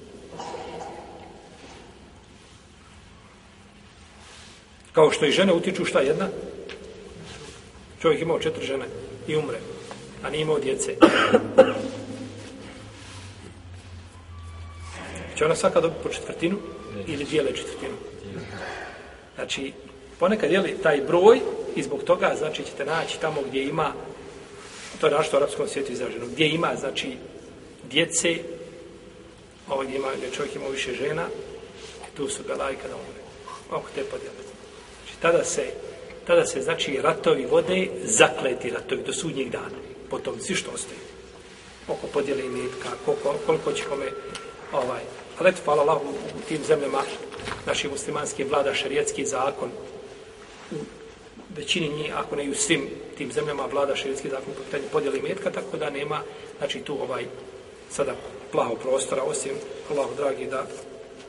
Kao 4.93 5.11
što 5.11 5.25
i 5.25 5.31
žene 5.31 5.53
utječu 5.53 5.85
šta 5.85 5.99
jedna? 5.99 6.27
Čovjek 8.01 8.21
imao 8.21 8.39
četiri 8.39 8.65
žene 8.65 8.85
i 9.27 9.35
umre, 9.35 9.57
a 10.23 10.29
nije 10.29 10.41
imao 10.41 10.59
djece. 10.59 10.95
Će 15.37 15.45
ona 15.45 15.55
svaka 15.55 15.81
dobiti 15.81 16.03
po 16.03 16.09
četvrtinu 16.09 16.57
ili 17.07 17.25
dijele 17.25 17.55
četvrtinu? 17.55 17.93
Znači, 19.35 19.73
ponekad 20.19 20.51
je 20.51 20.59
li 20.59 20.77
taj 20.83 21.01
broj 21.01 21.39
i 21.75 21.83
zbog 21.83 22.03
toga, 22.03 22.35
znači, 22.37 22.63
ćete 22.63 22.85
naći 22.85 23.19
tamo 23.19 23.41
gdje 23.41 23.63
ima, 23.63 23.93
to 25.01 25.07
je 25.07 25.13
našto 25.13 25.37
u 25.37 25.39
arapskom 25.39 25.67
svijetu 25.67 25.91
izraženo, 25.91 26.25
gdje 26.25 26.49
ima, 26.49 26.75
znači, 26.79 27.17
djece, 27.89 28.37
ovo 29.69 29.83
gdje, 29.83 29.95
ima, 29.95 30.07
gdje 30.17 30.31
čovjek 30.31 30.55
ima 30.55 30.67
više 30.67 30.93
žena, 30.93 31.25
tu 32.17 32.29
su 32.29 32.43
belaj 32.47 32.75
kada 32.75 32.95
umre. 32.95 33.21
Oko 33.71 33.89
te 33.95 34.03
podjele. 34.03 34.42
Tada 35.23 35.43
se, 35.43 35.63
tada 36.27 36.45
se, 36.45 36.61
znači, 36.61 36.99
ratovi 37.01 37.45
vode, 37.45 37.87
zakleti 38.03 38.69
ratovi 38.69 39.03
do 39.03 39.13
sudnjeg 39.13 39.49
dana. 39.49 39.79
Potom, 40.09 40.39
svi 40.39 40.55
što 40.55 40.71
ostaje. 40.71 40.99
Oko 41.87 42.07
podjele 42.07 42.45
imetka, 42.45 42.89
koliko, 43.05 43.35
koliko 43.45 43.71
će 43.71 43.83
kome, 43.83 44.05
ovaj, 44.73 45.01
ali 45.39 45.49
eto, 45.49 45.61
hvala 45.65 45.81
Allah, 45.81 46.01
u, 46.01 46.09
u 46.09 46.41
tim 46.47 46.63
zemljama, 46.67 47.01
naši 47.65 47.87
muslimanski 47.87 48.43
vlada 48.43 48.73
šarijetski 48.73 49.25
zakon, 49.25 49.69
u 50.71 50.75
većini 51.55 51.89
njih, 51.89 52.17
ako 52.17 52.35
ne 52.35 52.45
i 52.45 52.51
u 52.51 52.55
svim 52.55 52.89
tim 53.17 53.31
zemljama 53.31 53.65
vlada 53.65 53.95
šarijetski 53.95 54.29
zakon 54.29 54.53
po 54.53 54.63
pitanju 54.63 54.83
podjeli 54.91 55.21
metka, 55.21 55.51
tako 55.51 55.77
da 55.77 55.89
nema, 55.89 56.21
znači 56.57 56.79
tu 56.79 57.01
ovaj, 57.01 57.25
sada 57.91 58.15
plaho 58.51 58.75
prostora, 58.75 59.23
osim 59.23 59.51
Allah 59.91 60.07
dragi 60.17 60.45
da 60.45 60.65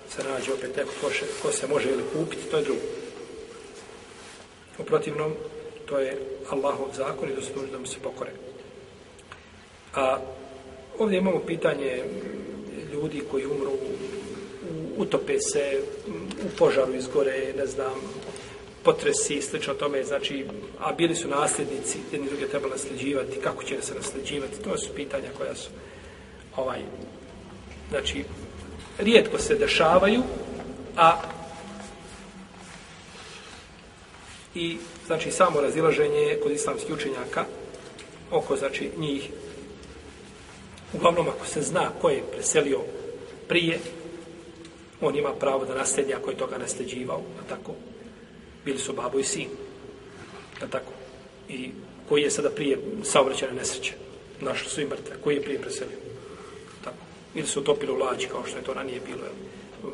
se 0.09 0.23
nađe 0.25 0.53
opet 0.53 0.77
neko 0.77 0.91
ko, 1.01 1.11
še, 1.11 1.25
ko 1.43 1.53
se 1.53 1.67
može 1.67 1.91
ili 1.91 2.03
kupiti, 2.13 2.51
to 2.51 2.57
je 2.57 2.65
drugo. 2.65 3.04
U 4.79 4.85
protivnom, 4.85 5.33
to 5.87 5.99
je 5.99 6.19
Allahov 6.51 6.89
zakon 6.97 7.29
i 7.29 7.35
da 7.35 7.43
se 7.43 7.53
da 7.73 7.79
mu 7.79 7.87
se 7.87 7.99
pokore. 8.03 8.31
A 9.95 10.19
ovdje 10.99 11.19
imamo 11.19 11.41
pitanje 11.41 12.05
ljudi 12.93 13.23
koji 13.31 13.47
umru, 13.47 13.73
utope 14.97 15.41
se, 15.41 15.81
u 16.47 16.57
požaru 16.59 16.95
izgore, 16.95 17.53
ne 17.57 17.67
znam, 17.67 17.95
potresi 18.83 19.35
i 19.35 19.43
slično 19.43 19.75
tome, 19.75 20.05
znači, 20.05 20.47
a 20.81 20.93
bili 20.93 21.15
su 21.15 21.29
nasljednici, 21.29 21.99
jedni 22.13 22.29
druge 22.29 22.49
treba 22.49 22.69
nasljeđivati, 22.69 23.41
kako 23.41 23.63
će 23.65 23.83
se 23.83 23.95
nasljeđivati, 23.95 24.63
to 24.65 24.79
su 24.79 24.95
pitanja 24.95 25.29
koja 25.39 25.55
su, 25.55 25.71
ovaj, 26.57 26.79
znači, 27.91 28.25
rijetko 28.99 29.39
se 29.39 29.55
dešavaju, 29.55 30.23
a 30.97 31.21
i, 34.55 34.77
znači, 35.07 35.31
samo 35.31 35.61
razilaženje 35.61 36.39
kod 36.43 36.53
islamskih 36.53 36.95
učenjaka 36.95 37.45
oko, 38.31 38.57
znači, 38.57 38.91
njih 38.99 39.31
Uglavnom, 40.95 41.29
ako 41.29 41.47
se 41.47 41.63
zna 41.63 41.91
ko 42.01 42.11
je 42.11 42.23
preselio 42.33 42.81
prije, 43.49 43.79
on 45.01 45.17
ima 45.17 45.33
pravo 45.33 45.65
da 45.65 45.75
nasledi 45.75 46.15
ako 46.15 46.31
je 46.31 46.37
toga 46.37 46.59
nasljeđivao, 46.59 47.21
a 47.41 47.49
tako. 47.49 47.75
Bili 48.65 48.79
su 48.79 48.93
babo 48.93 49.19
i 49.19 49.25
sin, 49.25 49.49
a 50.63 50.67
tako. 50.67 50.93
I 51.49 51.71
koji 52.09 52.23
je 52.23 52.31
sada 52.31 52.51
prije 52.51 52.79
saobraćene 53.03 53.53
nesreće, 53.53 53.93
našli 54.41 54.71
su 54.71 54.81
i 54.81 54.87
mrtve, 54.87 55.17
koji 55.25 55.35
je 55.35 55.43
prije 55.43 55.61
preselio. 55.61 55.99
Tako. 56.85 56.97
Ili 57.35 57.47
su 57.47 57.61
utopili 57.61 57.93
u 57.93 57.97
lađi, 57.97 58.27
kao 58.27 58.47
što 58.47 58.59
je 58.59 58.65
to 58.65 58.75
ranije 58.75 59.01
bilo, 59.07 59.23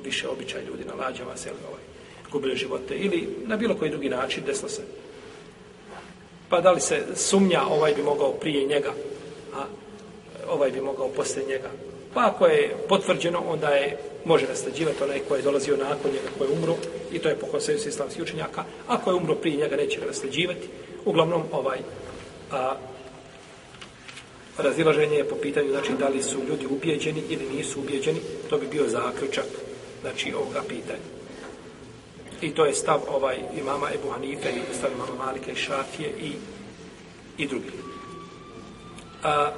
više 0.05 0.29
običaj 0.29 0.65
ljudi 0.65 0.85
na 0.85 0.95
lađama 0.95 1.37
se 1.37 1.51
ovaj, 1.69 1.83
gubili 2.33 2.57
živote, 2.57 2.95
ili 2.95 3.29
na 3.47 3.57
bilo 3.57 3.75
koji 3.75 3.91
drugi 3.91 4.09
način 4.09 4.43
desilo 4.47 4.69
se. 4.69 4.83
Pa 6.49 6.61
da 6.61 6.71
li 6.71 6.81
se 6.81 7.07
sumnja, 7.15 7.63
ovaj 7.63 7.95
bi 7.95 8.03
mogao 8.03 8.33
prije 8.33 8.67
njega, 8.67 8.93
a 9.55 9.65
ovaj 10.49 10.71
bi 10.71 10.81
mogao 10.81 11.09
poslije 11.09 11.47
njega. 11.47 11.71
Pa 12.15 12.27
ako 12.27 12.47
je 12.47 12.77
potvrđeno, 12.89 13.43
onda 13.49 13.69
je 13.69 13.99
može 14.25 14.47
naslađivati 14.47 15.03
onaj 15.03 15.21
koji 15.29 15.39
je 15.39 15.43
dolazio 15.43 15.77
nakon 15.77 16.11
njega, 16.11 16.29
koji 16.39 16.49
je 16.49 16.53
umro, 16.59 16.77
i 17.13 17.19
to 17.19 17.29
je 17.29 17.37
po 17.37 17.47
konsensu 17.47 17.89
islamskih 17.89 18.23
učenjaka. 18.23 18.65
Ako 18.89 19.11
je 19.11 19.17
umro 19.17 19.35
prije 19.35 19.57
njega, 19.57 19.77
neće 19.77 20.01
ga 20.01 20.07
naslađivati. 20.07 20.69
Uglavnom, 21.05 21.43
ovaj, 21.53 21.79
a, 22.51 22.77
razilaženje 24.59 25.17
je 25.17 25.29
po 25.29 25.37
pitanju, 25.37 25.71
znači, 25.71 25.93
da 25.99 26.09
li 26.09 26.23
su 26.23 26.39
ljudi 26.49 26.67
ubijeđeni 26.67 27.23
ili 27.29 27.57
nisu 27.57 27.81
ubijeđeni, 27.81 28.21
to 28.51 28.59
bi 28.59 28.67
bio 28.67 28.89
zaključak, 28.89 29.47
znači, 30.03 30.35
ovoga 30.35 30.63
pitanja. 30.69 31.20
I 32.41 32.55
to 32.55 32.65
je 32.65 32.75
stav 32.75 33.01
ovaj 33.09 33.37
imama 33.61 33.89
Ebu 33.95 34.11
Hanife 34.11 34.51
i 34.51 34.75
stav 34.75 34.91
imama 34.93 35.25
Malika 35.25 35.53
i 35.53 35.57
Šafije 35.57 36.09
i, 36.09 36.33
i 37.39 37.47
drugi. 37.47 37.71
A, 39.23 39.51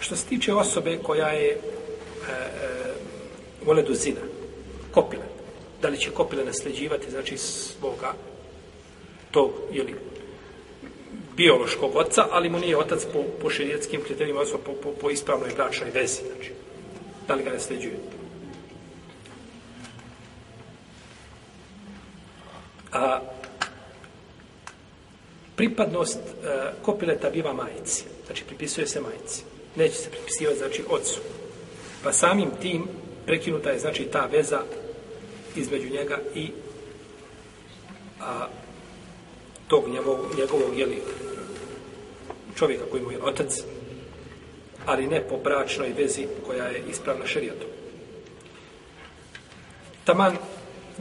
Što 0.00 0.16
se 0.16 0.26
tiče 0.26 0.54
osobe 0.54 0.98
koja 1.02 1.28
je 1.28 1.50
e, 1.50 1.56
e, 1.56 1.58
vole 3.66 3.84
zina, 3.94 4.20
kopile, 4.90 5.22
da 5.82 5.88
li 5.88 5.98
će 5.98 6.10
kopile 6.10 6.44
nasljeđivati, 6.44 7.10
znači 7.10 7.38
svoga 7.38 8.12
tog, 9.30 9.50
ili 9.72 9.94
biološkog 11.36 11.96
oca, 11.96 12.26
ali 12.30 12.48
mu 12.48 12.58
nije 12.58 12.76
otac 12.76 13.06
po, 13.12 13.24
po 13.42 13.50
širijetskim 13.50 14.02
kriterijima, 14.02 14.40
odnosno 14.40 14.58
po, 14.58 14.72
po, 14.72 14.92
po 15.00 15.10
ispravnoj 15.10 15.50
bračnoj 15.56 15.90
vezi, 15.90 16.22
znači, 16.34 16.50
da 17.28 17.34
li 17.34 17.42
ga 17.42 17.50
nasljeđuje. 17.50 17.96
A, 22.94 23.20
pripadnost 25.56 26.18
a, 26.18 26.70
kopileta 26.82 27.30
biva 27.30 27.52
majici, 27.52 28.04
znači 28.26 28.44
pripisuje 28.44 28.86
se 28.86 29.00
majici 29.00 29.44
neće 29.76 29.94
se 29.94 30.10
pripisivati 30.10 30.58
znači 30.58 30.82
ocu. 30.88 31.20
Pa 32.04 32.12
samim 32.12 32.50
tim 32.62 32.88
prekinuta 33.26 33.70
je 33.70 33.78
znači 33.78 34.04
ta 34.04 34.26
veza 34.26 34.60
između 35.56 35.90
njega 35.90 36.18
i 36.34 36.50
a, 38.20 38.46
tog 39.68 39.88
njegovog, 39.88 40.26
njegovog 40.38 40.78
jeli, 40.78 41.02
čovjeka 42.56 42.84
koji 42.90 43.02
mu 43.02 43.12
je 43.12 43.22
otac, 43.22 43.62
ali 44.86 45.06
ne 45.06 45.28
po 45.28 45.36
bračnoj 45.36 45.92
vezi 45.98 46.26
koja 46.46 46.64
je 46.64 46.82
ispravna 46.90 47.26
šerijatom. 47.26 47.68
Taman 50.04 50.36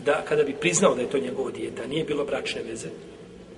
da 0.05 0.21
kada 0.27 0.43
bi 0.43 0.53
priznao 0.53 0.95
da 0.95 1.01
je 1.01 1.09
to 1.09 1.17
njegovo 1.17 1.51
dijete, 1.51 1.87
nije 1.87 2.03
bilo 2.03 2.25
bračne 2.25 2.61
veze, 2.63 2.87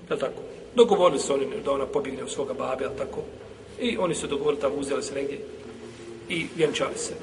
je 0.10 0.20
tako? 0.20 0.42
Dogovorili 0.76 1.20
su 1.20 1.34
oni 1.34 1.46
da 1.66 1.72
ona 1.72 1.86
pobjegne 1.86 2.24
u 2.24 2.28
svoga 2.28 2.54
babe, 2.54 2.84
je 2.84 2.98
tako? 2.98 3.22
I 3.80 3.98
oni 3.98 4.16
su 4.16 4.28
dogovorili 4.28 4.62
tamo, 4.62 4.76
uzeli 4.76 5.04
se 5.04 5.16
negdje 5.16 5.40
i 6.30 6.46
vjenčali 6.56 6.98
se. 6.98 7.14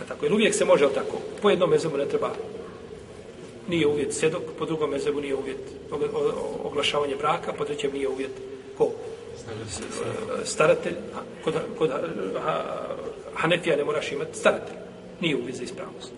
Je 0.00 0.06
tako? 0.08 0.24
Jer 0.24 0.32
uvijek 0.32 0.54
se 0.54 0.64
može, 0.64 0.84
je 0.84 0.92
tako? 0.94 1.18
Po 1.42 1.50
jednom 1.50 1.70
mezebu 1.70 1.96
ne 1.96 2.08
treba 2.08 2.30
nije 3.68 3.86
uvjet 3.86 4.14
sedok, 4.14 4.42
po 4.58 4.66
drugom 4.66 4.90
mezebu 4.90 5.20
nije 5.20 5.34
uvjet 5.34 5.60
oglašavanje 6.64 7.16
braka, 7.16 7.52
po 7.52 7.64
trećem 7.64 7.92
nije 7.92 8.08
uvjet 8.08 8.30
ko? 8.78 8.90
Staratelj. 10.44 10.94
Kod, 11.44 11.54
kod 11.78 11.90
Hanefija 13.34 13.76
ne 13.76 13.84
moraš 13.84 14.12
imati 14.12 14.38
staratelj. 14.38 14.76
Nije 15.20 15.36
uvjet 15.36 15.56
za 15.56 15.62
ispravnost. 15.62 16.12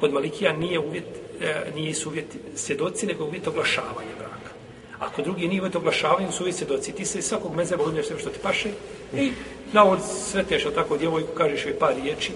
Kod 0.00 0.12
Malikija 0.12 0.52
nije 0.52 0.78
uvjet, 0.78 1.04
e, 1.40 1.72
nije 1.74 1.94
su 1.94 2.08
uvjet 2.08 2.26
svjedoci, 2.54 3.06
nego 3.06 3.24
uvjet 3.24 3.46
oglašavanja 3.46 4.14
braka. 4.18 4.50
Ako 4.98 5.22
drugi 5.22 5.48
nije 5.48 5.60
uvjet 5.60 5.76
oglašavanja, 5.76 6.32
su 6.32 6.42
uvjet 6.42 6.56
svjedoci. 6.56 6.92
Ti 6.92 7.04
se 7.04 7.18
iz 7.18 7.24
svakog 7.24 7.54
mezeba 7.54 7.84
uzmeš 7.84 8.06
sve 8.06 8.18
što 8.18 8.30
ti 8.30 8.38
paše 8.42 8.68
i 9.14 9.32
na 9.72 9.84
on 9.84 9.98
sreteš, 10.30 10.64
tako 10.74 10.96
djevojku, 10.96 11.34
kažeš 11.34 11.66
joj 11.66 11.78
par 11.78 11.94
riječi. 12.02 12.32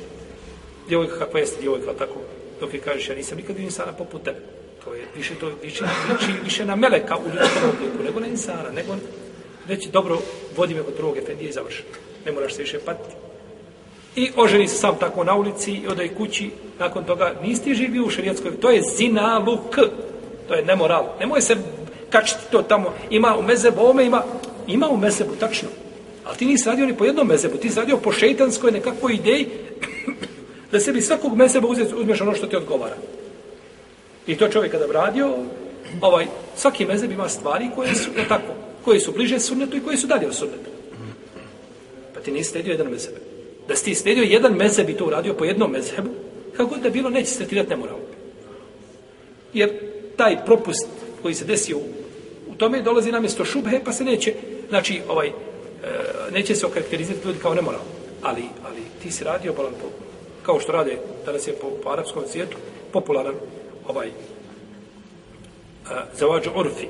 Djevojka 0.89 1.19
kakva 1.19 1.41
jeste 1.41 1.61
djevojka, 1.61 1.93
tako 1.99 2.15
dok 2.61 2.75
je 2.75 2.81
kažeš, 2.81 3.09
ja 3.09 3.15
nisam 3.15 3.37
nikad 3.37 3.57
vidio 3.57 3.67
insana 3.67 3.93
poput 3.93 4.23
tebe. 4.23 4.39
To 4.85 4.95
je 4.95 5.05
više, 5.17 5.35
to 5.35 5.51
više, 5.63 5.85
više, 6.21 6.33
više 6.45 6.65
na 6.65 6.77
meleka 6.77 7.17
u 7.17 7.29
ljudskom 7.29 7.71
obliku, 7.71 8.05
nego 8.05 8.21
na 8.21 8.27
insana, 8.27 8.71
nego 8.71 8.97
reći, 9.69 9.89
dobro, 9.91 10.19
vodi 10.57 10.75
me 10.75 10.83
kod 10.83 10.95
drugog 10.97 11.17
efendije 11.17 11.49
i 11.49 11.53
završi. 11.53 11.83
Ne 12.27 12.33
moraš 12.33 12.55
se 12.55 12.63
više 12.63 12.79
patiti. 12.79 13.28
I 14.19 14.31
oženi 14.37 14.69
se 14.69 14.77
sam 14.77 14.97
tako 15.01 15.25
na 15.25 15.37
ulici 15.37 15.73
i 15.73 15.87
odaj 15.89 16.09
kući. 16.09 16.51
Nakon 16.79 17.05
toga 17.05 17.35
nisi 17.43 17.75
živio 17.75 18.05
u 18.05 18.11
šarijetskoj. 18.11 18.61
To 18.61 18.71
je 18.71 18.83
zinaluk. 18.97 19.79
To 20.49 20.55
je 20.55 20.65
nemoral. 20.65 21.07
Nemoj 21.21 21.41
se 21.41 21.57
kačiti 22.11 22.41
to 22.51 22.63
tamo. 22.63 22.95
Ima 23.11 23.37
u 23.39 23.43
mezebu, 23.43 23.81
ome 23.87 24.05
ima. 24.05 24.23
Ima 24.67 24.89
u 24.89 24.97
mezebu, 24.97 25.37
tačno. 25.41 25.69
Ali 26.25 26.37
ti 26.37 26.47
nisi 26.47 26.69
radio 26.69 26.87
ni 26.87 26.97
po 26.97 27.05
jednom 27.05 27.27
mezebu. 27.27 27.57
Ti 27.57 27.71
si 27.71 27.79
radio 27.79 27.97
po 27.97 28.13
šeitanskoj 28.13 28.73
nekakvoj 28.73 29.15
ideji 29.15 29.47
da 30.73 30.81
sebi 30.81 31.03
svakog 31.03 31.37
meseba 31.37 31.69
uzeti, 31.69 31.95
uzmeš 31.95 32.21
ono 32.21 32.35
što 32.35 32.47
ti 32.47 32.57
odgovara. 32.57 32.97
I 34.27 34.37
to 34.37 34.49
čovjek 34.49 34.73
kada 34.73 34.87
radio, 34.93 35.37
ovaj, 36.01 36.27
svaki 36.57 36.87
mezeb 36.87 37.13
ima 37.13 37.29
stvari 37.29 37.71
koje 37.75 37.95
su, 37.95 38.11
tako, 38.29 38.53
koje 38.85 39.01
su 39.01 39.13
bliže 39.13 39.41
sunnetu 39.41 39.77
i 39.77 39.81
koje 39.81 39.97
su 39.97 40.07
dalje 40.07 40.27
od 40.27 40.35
sunnetu. 40.35 40.71
Pa 42.15 42.21
ti 42.21 42.33
nisi 42.33 42.51
sledio 42.51 42.73
jedan 42.73 42.91
mezeb. 42.91 43.28
Da 43.69 43.77
si 43.77 43.85
ti 43.85 43.95
slijedio 43.95 44.25
jedan 44.25 44.53
mezheb 44.53 44.89
i 44.89 44.97
to 44.97 45.07
uradio 45.07 45.35
po 45.35 45.45
jednom 45.45 45.71
mezhebu, 45.71 46.11
kako 46.57 46.77
da 46.77 46.91
bilo, 46.91 47.11
neće 47.11 47.31
se 47.31 47.39
tretirati 47.39 47.71
nemoral. 47.71 47.99
Jer 49.53 49.71
taj 50.17 50.45
propust 50.45 50.89
koji 51.23 51.35
se 51.35 51.45
desio 51.45 51.77
u, 51.77 51.83
u 52.53 52.55
tome 52.55 52.83
dolazi 52.83 53.13
na 53.13 53.21
mjesto 53.21 53.45
šubhe, 53.45 53.81
pa 53.85 53.93
se 53.93 54.05
neće, 54.05 54.35
znači, 54.69 55.01
ovaj, 55.09 55.29
e, 55.29 55.33
neće 56.33 56.55
se 56.55 56.67
okarakterizirati 56.67 57.27
ljudi 57.27 57.39
kao 57.39 57.55
nemoralno. 57.55 57.87
Ali, 58.23 58.43
ali 58.65 58.81
ti 59.03 59.11
si 59.11 59.25
radio 59.25 59.53
bolan 59.53 59.73
po, 59.73 59.89
kao 60.43 60.61
što 60.61 60.73
rade 60.73 60.99
danas 61.27 61.49
je 61.49 61.53
po, 61.53 61.71
po 61.83 61.91
arapskom 61.91 62.23
svijetu 62.33 62.57
popularan 62.93 63.35
ovaj 63.89 64.09
e, 64.09 64.13
zavađu 66.19 66.51
urfi, 66.57 66.87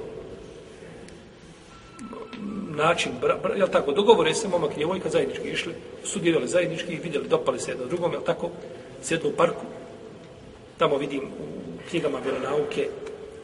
način, 2.76 3.12
bra, 3.20 3.36
bra, 3.42 3.54
jel 3.54 3.68
tako, 3.68 3.92
dogovore 3.92 4.34
se 4.34 4.48
momak 4.48 4.72
i 4.72 4.74
djevojka 4.74 5.08
zajednički 5.10 5.48
išli, 5.48 5.74
studirali 6.04 6.48
zajednički 6.48 6.92
i 6.92 6.98
vidjeli, 6.98 7.28
dopali 7.28 7.60
se 7.60 7.70
jedno 7.70 7.86
drugom, 7.86 8.12
jel 8.12 8.22
tako, 8.22 8.50
sjedli 9.02 9.30
u 9.30 9.36
parku, 9.36 9.64
tamo 10.78 10.96
vidim 10.96 11.22
u 11.22 11.88
knjigama 11.90 12.18
vjeronauke 12.18 12.88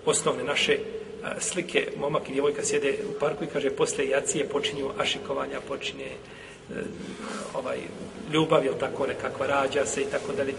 osnovne 0.07 0.45
naše 0.45 0.79
a, 1.25 1.41
slike, 1.41 1.89
momak 2.01 2.29
i 2.29 2.33
djevojka 2.33 2.63
sjede 2.65 2.95
u 3.17 3.21
parku 3.21 3.45
i 3.45 3.47
kaže, 3.47 3.71
posle 3.71 4.09
jacije 4.09 4.49
počinju 4.49 4.91
ašikovanja, 4.99 5.61
počinje 5.69 6.05
e, 6.05 6.75
ovaj, 7.55 7.79
ljubav, 8.33 8.65
jel 8.65 8.75
tako, 8.81 9.07
nekakva 9.07 9.47
rađa 9.47 9.87
se 9.87 10.03
i 10.03 10.07
tako 10.11 10.33
dalje. 10.33 10.55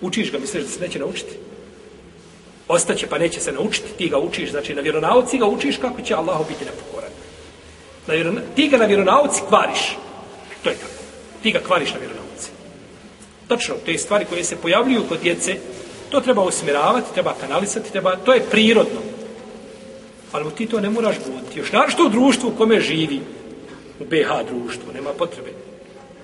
Učiš 0.00 0.32
ga, 0.32 0.38
misliš 0.38 0.62
da 0.62 0.68
se 0.68 0.80
neće 0.80 0.98
naučiti? 0.98 1.49
Ostaće, 2.72 3.06
pa 3.06 3.18
neće 3.18 3.40
se 3.40 3.52
naučiti, 3.52 3.92
ti 3.98 4.08
ga 4.08 4.18
učiš, 4.18 4.50
znači 4.50 4.74
na 4.74 4.80
vjeronauci 4.80 5.38
ga 5.38 5.46
učiš 5.46 5.76
kako 5.76 6.02
će 6.02 6.14
Allah 6.14 6.38
biti 6.48 6.64
nepokoran. 6.64 7.10
Na 8.06 8.14
vjeron... 8.14 8.40
Ti 8.56 8.68
ga 8.68 8.76
na 8.76 8.84
vjeronauci 8.84 9.40
kvariš. 9.48 9.96
To 10.62 10.70
je 10.70 10.76
tako. 10.76 11.02
Ti 11.42 11.52
ga 11.52 11.58
kvariš 11.58 11.92
na 11.94 11.98
vjeronauci. 11.98 12.50
Točno, 13.48 13.74
te 13.86 13.98
stvari 13.98 14.24
koje 14.24 14.44
se 14.44 14.56
pojavljuju 14.56 15.02
kod 15.08 15.20
djece, 15.20 15.56
to 16.10 16.20
treba 16.20 16.42
usmjeravati, 16.42 17.14
treba 17.14 17.34
kanalisati, 17.40 17.92
treba, 17.92 18.16
to 18.16 18.32
je 18.32 18.46
prirodno. 18.50 19.00
Ali 20.32 20.44
mu 20.44 20.50
ti 20.50 20.66
to 20.66 20.80
ne 20.80 20.90
moraš 20.90 21.16
buditi. 21.26 21.58
Još 21.58 21.72
naravno 21.72 22.06
u 22.06 22.08
društvu 22.08 22.48
u 22.48 22.56
kome 22.58 22.80
živi, 22.80 23.20
u 24.00 24.04
BH 24.04 24.46
društvu, 24.50 24.92
nema 24.94 25.10
potrebe. 25.18 25.50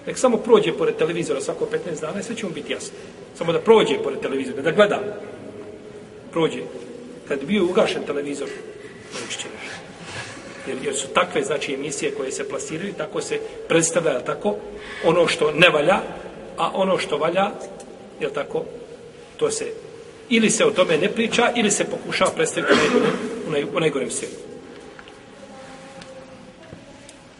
Nek 0.07 0.19
samo 0.19 0.37
prođe 0.37 0.73
pored 0.73 0.97
televizora 0.97 1.41
svako 1.41 1.67
15 1.73 2.01
dana 2.01 2.21
i 2.21 2.23
sve 2.23 2.37
će 2.37 2.47
mu 2.47 2.53
biti 2.53 2.73
jasno. 2.73 2.95
Samo 3.35 3.53
da 3.53 3.61
prođe 3.61 3.99
pored 4.03 4.21
televizora, 4.21 4.63
da 4.63 4.71
gleda. 4.71 5.01
Prođe. 6.37 6.63
Kad 7.29 7.45
bio 7.45 7.65
ugašen 7.65 8.03
televizor, 8.07 8.49
naučit. 9.15 9.47
Jer, 10.67 10.77
jer 10.85 10.97
su 10.97 11.09
takve, 11.09 11.43
znači, 11.43 11.75
emisije 11.75 12.15
koje 12.15 12.33
se 12.33 12.49
plasiraju, 12.49 12.95
tako 12.99 13.23
se 13.23 13.41
predstavlja, 13.69 14.21
tako, 14.21 14.57
ono 15.05 15.29
što 15.29 15.53
ne 15.53 15.69
valja, 15.69 16.01
a 16.57 16.71
ono 16.75 16.99
što 16.99 17.17
valja, 17.17 17.51
je 18.21 18.33
tako, 18.33 18.65
to 19.37 19.51
se, 19.51 19.73
ili 20.29 20.51
se 20.51 20.65
o 20.65 20.71
tome 20.71 20.99
ne 20.99 21.09
priča, 21.09 21.53
ili 21.57 21.71
se 21.71 21.85
pokušava 21.85 22.31
predstaviti 22.31 22.75
u, 23.49 23.51
naj, 23.51 23.65
u 23.65 23.81
najgorem 23.81 24.11
svijetu. 24.11 24.37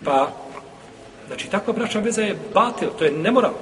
Pa, 0.05 0.33
Znači, 1.27 1.51
takva 1.51 1.73
bračna 1.73 2.01
veza 2.01 2.23
je 2.23 2.37
batil, 2.55 2.89
to 2.99 3.05
je 3.05 3.11
nemoral. 3.11 3.55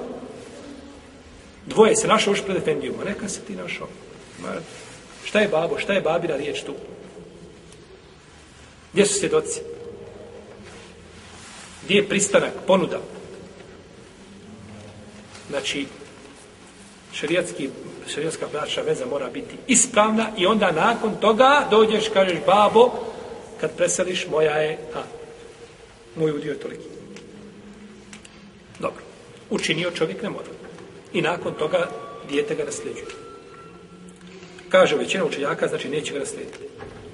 Dvoje 1.65 1.95
se 1.95 2.07
našao 2.07 2.31
još 2.31 2.43
pred 2.45 2.57
Efendijom, 2.57 2.95
neka 3.05 3.29
se 3.29 3.39
ti 3.41 3.55
našao. 3.55 3.87
Ma, 4.41 4.49
šta 5.25 5.39
je 5.39 5.47
babo, 5.47 5.79
šta 5.79 5.93
je 5.93 6.01
babina 6.01 6.35
riječ 6.35 6.63
tu? 6.63 6.73
Gdje 8.93 9.05
su 9.05 9.19
svjedoci? 9.19 9.59
Gdje 11.83 11.95
je 11.95 12.09
pristanak, 12.09 12.51
ponuda? 12.67 12.99
Znači, 15.49 15.87
šarijatski, 17.13 17.69
šarijatska 18.07 18.47
braća 18.51 18.81
veza 18.81 19.05
mora 19.05 19.29
biti 19.29 19.55
ispravna 19.67 20.31
i 20.37 20.45
onda 20.45 20.71
nakon 20.71 21.15
toga 21.21 21.67
dođeš, 21.69 22.09
kažeš, 22.13 22.37
babo, 22.45 22.91
kad 23.61 23.77
preseliš, 23.77 24.27
moja 24.31 24.55
je, 24.55 24.77
a, 24.95 25.01
moj 26.15 26.31
udio 26.31 26.51
je 26.51 26.59
toliki. 26.59 26.87
Dobro. 28.79 29.01
Učinio 29.49 29.91
čovjek 29.91 30.21
ne 30.21 30.29
mora. 30.29 30.47
I 31.13 31.21
nakon 31.21 31.53
toga 31.53 31.89
dijete 32.29 32.55
ga 32.55 32.63
nasljeđuje. 32.63 33.24
Kaže 34.75 34.95
većina 34.95 35.25
učenjaka, 35.25 35.67
znači 35.67 35.89
neće 35.89 36.13
ga 36.13 36.19
naslijediti. 36.19 36.59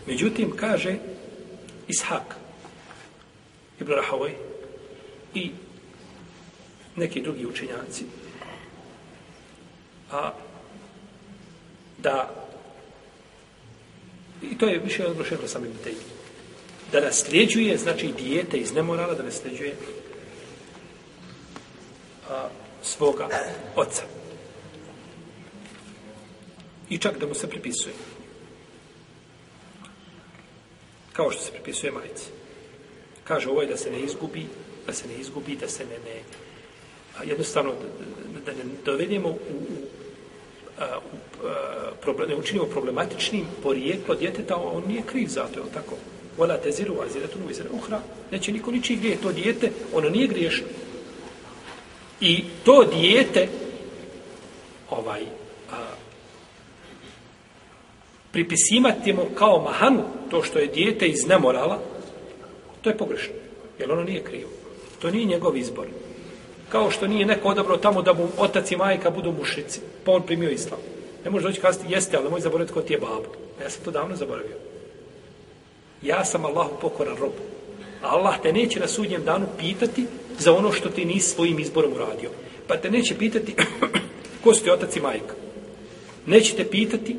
Međutim, 0.08 0.52
kaže 0.56 0.96
Ishak, 1.88 2.36
Ibn 3.80 3.92
Rahavoj 3.92 4.32
i 5.34 5.52
neki 6.96 7.22
drugi 7.22 7.46
učenjaci, 7.46 8.04
a 10.12 10.32
da 11.98 12.30
i 14.42 14.58
to 14.58 14.66
je 14.66 14.80
više 14.80 15.08
odlošeno 15.08 15.48
samim 15.48 15.74
tejim, 15.84 15.98
da 16.92 17.02
nasljeđuje, 17.02 17.78
znači 17.78 18.14
dijete 18.18 18.58
iz 18.58 18.74
nemorala, 18.74 19.14
da 19.14 19.24
nasljeđuje 19.24 19.76
a, 22.30 22.48
svoga 22.84 23.28
oca. 23.76 24.21
I 26.92 26.98
čak 26.98 27.20
da 27.20 27.28
mu 27.28 27.34
se 27.34 27.48
pripisuje. 27.48 27.94
Kao 31.14 31.32
što 31.32 31.44
se 31.44 31.52
pripisuje 31.52 31.92
majici. 31.92 32.26
Kaže 33.24 33.50
ovo 33.50 33.62
je 33.62 33.68
da 33.68 33.78
se 33.78 33.92
ne 33.92 34.00
izgubi, 34.00 34.46
da 34.88 34.94
se 34.94 35.08
ne 35.08 35.16
izgubi, 35.16 35.56
da 35.56 35.68
se 35.68 35.86
ne, 35.86 36.00
ne 36.06 36.22
a 37.18 37.24
jednostavno 37.24 37.72
da, 38.46 38.52
da 38.52 38.58
ne 38.58 38.64
dovedemo 38.86 39.30
u, 39.30 39.32
u, 39.32 39.38
a, 40.80 40.98
u 40.98 41.48
a, 41.48 41.92
problem, 42.02 42.30
ne 42.30 42.36
učinimo 42.36 42.66
problematičnim 42.66 43.46
porijeklo 43.64 44.16
djeteta, 44.16 44.56
on 44.56 44.84
nije 44.88 45.02
kriv 45.02 45.28
za 45.28 45.48
to, 45.54 45.60
je 45.60 45.66
tako? 45.74 45.96
Vola 46.38 46.58
teziru, 46.58 46.96
a 47.02 47.10
ziretu, 47.14 47.40
vizire, 47.48 47.70
uhra. 47.70 48.02
Neće 48.32 48.52
niko 48.52 48.72
ničiji 48.72 48.98
grije, 48.98 49.18
to 49.22 49.32
dijete, 49.32 49.72
ono 49.94 50.10
nije 50.10 50.28
griješno. 50.28 50.68
I 52.22 52.44
to 52.64 52.84
dijete 52.84 53.48
ovaj 54.90 55.41
pripisivati 58.32 59.14
mu 59.14 59.22
kao 59.36 59.62
mahanu 59.62 60.04
to 60.30 60.44
što 60.44 60.60
je 60.60 60.68
dijete 60.68 61.08
iz 61.08 61.28
nemorala, 61.28 61.80
to 62.82 62.90
je 62.90 62.98
pogrešno. 62.98 63.34
Jer 63.80 63.92
ono 63.92 64.04
nije 64.04 64.24
krivo. 64.24 64.50
To 65.02 65.12
nije 65.12 65.26
njegov 65.26 65.58
izbor. 65.58 65.88
Kao 66.70 66.92
što 66.92 67.08
nije 67.08 67.26
neko 67.26 67.48
odabrao 67.48 67.78
tamo 67.78 68.02
da 68.02 68.14
mu 68.14 68.28
otac 68.38 68.72
i 68.72 68.78
majka 68.78 69.10
budu 69.10 69.32
mušici. 69.32 69.80
Pa 70.06 70.12
on 70.12 70.22
primio 70.22 70.50
islam. 70.50 70.80
Ne 71.26 71.32
može 71.32 71.48
doći 71.48 71.62
kazati, 71.62 71.94
jeste, 71.94 72.18
ali 72.18 72.24
nemoj 72.24 72.42
zaboraviti 72.42 72.74
ko 72.74 72.82
ti 72.82 72.94
je 72.94 73.00
babo. 73.00 73.30
Ja 73.64 73.70
sam 73.70 73.84
to 73.84 73.92
davno 73.92 74.16
zaboravio. 74.16 74.56
Ja 76.02 76.26
sam 76.26 76.46
Allahu 76.46 76.76
pokoran 76.82 77.18
rob. 77.18 77.32
Allah 78.02 78.42
te 78.42 78.54
neće 78.54 78.80
na 78.80 78.88
sudnjem 78.88 79.24
danu 79.24 79.46
pitati 79.60 80.06
za 80.40 80.54
ono 80.54 80.72
što 80.72 80.90
ti 80.90 81.06
nisi 81.06 81.30
svojim 81.30 81.60
izborom 81.60 81.94
uradio. 81.94 82.30
Pa 82.68 82.78
te 82.78 82.92
neće 82.92 83.18
pitati 83.18 83.56
ko 84.44 84.54
su 84.54 84.64
ti 84.64 84.72
otac 84.72 84.96
i 84.96 85.02
majka. 85.02 85.34
Neće 86.26 86.56
te 86.56 86.70
pitati 86.70 87.16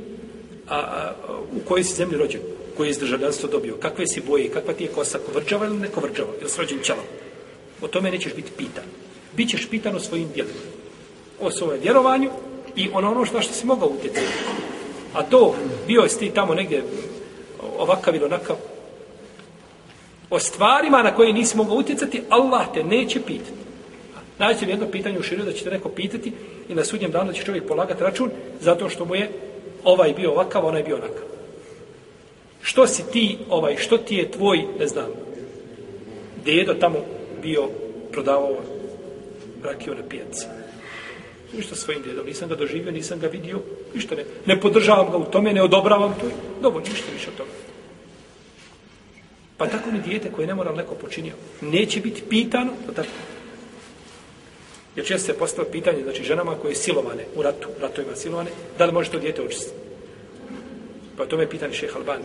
a, 0.72 0.78
a, 0.78 1.12
u 1.56 1.60
kojoj 1.68 1.84
si 1.84 1.94
zemlji 1.94 2.18
rođen, 2.18 2.40
koji 2.76 2.88
je 2.88 2.94
državljanstvo 2.94 3.48
dobio, 3.48 3.76
kakve 3.76 4.06
si 4.06 4.20
boje, 4.20 4.48
kakva 4.48 4.74
ti 4.74 4.84
je 4.84 4.90
kosa, 4.90 5.18
kovrđava 5.26 5.66
ili 5.66 5.78
ne 5.78 5.88
kovrđava, 5.88 6.30
ili 6.40 6.50
s 6.50 6.58
rođen. 6.58 6.78
O 7.82 7.88
tome 7.88 8.10
nećeš 8.10 8.34
biti 8.34 8.52
pitan. 8.56 8.84
Bićeš 9.36 9.68
pitan 9.70 9.96
o 9.96 10.00
svojim 10.00 10.28
djelima. 10.34 10.60
O 11.40 11.50
svojem 11.50 11.80
vjerovanju 11.82 12.30
i 12.76 12.88
ono 12.92 13.10
ono 13.10 13.24
što, 13.24 13.42
što 13.42 13.52
si 13.52 13.66
mogao 13.66 13.88
utjecati. 13.88 14.26
A 15.12 15.22
to, 15.22 15.54
bio 15.86 16.08
si 16.08 16.18
ti 16.18 16.30
tamo 16.34 16.54
negdje 16.54 16.84
ovakav 17.78 18.14
ili 18.14 18.24
onakav, 18.24 18.56
o 20.30 20.38
stvarima 20.38 21.02
na 21.02 21.14
koje 21.14 21.32
nisi 21.32 21.56
mogao 21.56 21.76
utjecati, 21.76 22.22
Allah 22.28 22.66
te 22.74 22.84
neće 22.84 23.20
pitati. 23.20 23.62
Naći 24.38 24.66
jedno 24.66 24.86
pitanje 24.86 25.18
u 25.18 25.22
širiju 25.22 25.44
da 25.44 25.52
će 25.52 25.64
te 25.64 25.70
neko 25.70 25.88
pitati 25.88 26.32
i 26.68 26.74
na 26.74 26.84
sudnjem 26.84 27.10
danu 27.10 27.26
da 27.26 27.32
će 27.32 27.44
čovjek 27.44 27.68
polagati 27.68 28.02
račun 28.02 28.30
zato 28.60 28.88
što 28.88 29.04
mu 29.04 29.14
je 29.14 29.30
ovaj 29.84 30.12
bio 30.12 30.30
ovakav, 30.30 30.66
onaj 30.66 30.82
bio 30.82 30.96
onakav. 30.96 31.26
Što 32.62 32.86
si 32.86 33.02
ti, 33.12 33.38
ovaj, 33.48 33.76
što 33.76 33.98
ti 33.98 34.16
je 34.16 34.30
tvoj, 34.30 34.64
ne 34.78 34.86
znam, 34.86 35.06
dedo 36.44 36.74
tamo 36.74 36.98
bio 37.42 37.68
prodavao 38.12 38.56
rakiju 39.64 39.94
na 39.94 40.02
pijaci. 40.08 40.46
Ništa 41.56 41.74
svojim 41.74 42.02
djedom, 42.02 42.26
nisam 42.26 42.48
ga 42.48 42.54
doživio, 42.54 42.92
nisam 42.92 43.20
ga 43.20 43.26
vidio, 43.26 43.58
ništa 43.94 44.14
ne, 44.14 44.24
ne 44.46 44.60
podržavam 44.60 45.10
ga 45.10 45.16
u 45.16 45.24
tome, 45.24 45.52
ne 45.52 45.62
odobravam 45.62 46.14
to, 46.20 46.26
dobro, 46.62 46.80
ništa 46.80 47.12
više 47.14 47.28
od 47.30 47.36
toga. 47.36 47.50
Pa 49.56 49.66
tako 49.66 49.90
mi 49.90 50.00
dijete 50.00 50.32
koje 50.32 50.46
ne 50.46 50.54
mora 50.54 50.72
neko 50.72 50.94
počinio, 50.94 51.34
neće 51.60 52.00
biti 52.00 52.22
pitano, 52.28 52.72
pa 52.86 52.92
tako. 52.92 53.08
Jer 54.96 55.06
često 55.06 55.26
se 55.26 55.38
postava 55.38 55.68
pitanje, 55.72 56.02
znači 56.02 56.24
ženama 56.24 56.54
koje 56.54 56.72
je 56.72 56.76
silovane 56.76 57.24
u 57.36 57.42
ratu, 57.42 57.68
ratovima 57.80 58.16
silovane, 58.16 58.50
da 58.78 58.84
li 58.84 58.92
može 58.92 59.10
to 59.10 59.18
dijete 59.18 59.42
očistiti? 59.42 59.76
Pa 61.16 61.26
to 61.26 61.36
me 61.36 61.50
pitanje 61.50 61.74
šeha 61.74 61.98
Alban 61.98 62.22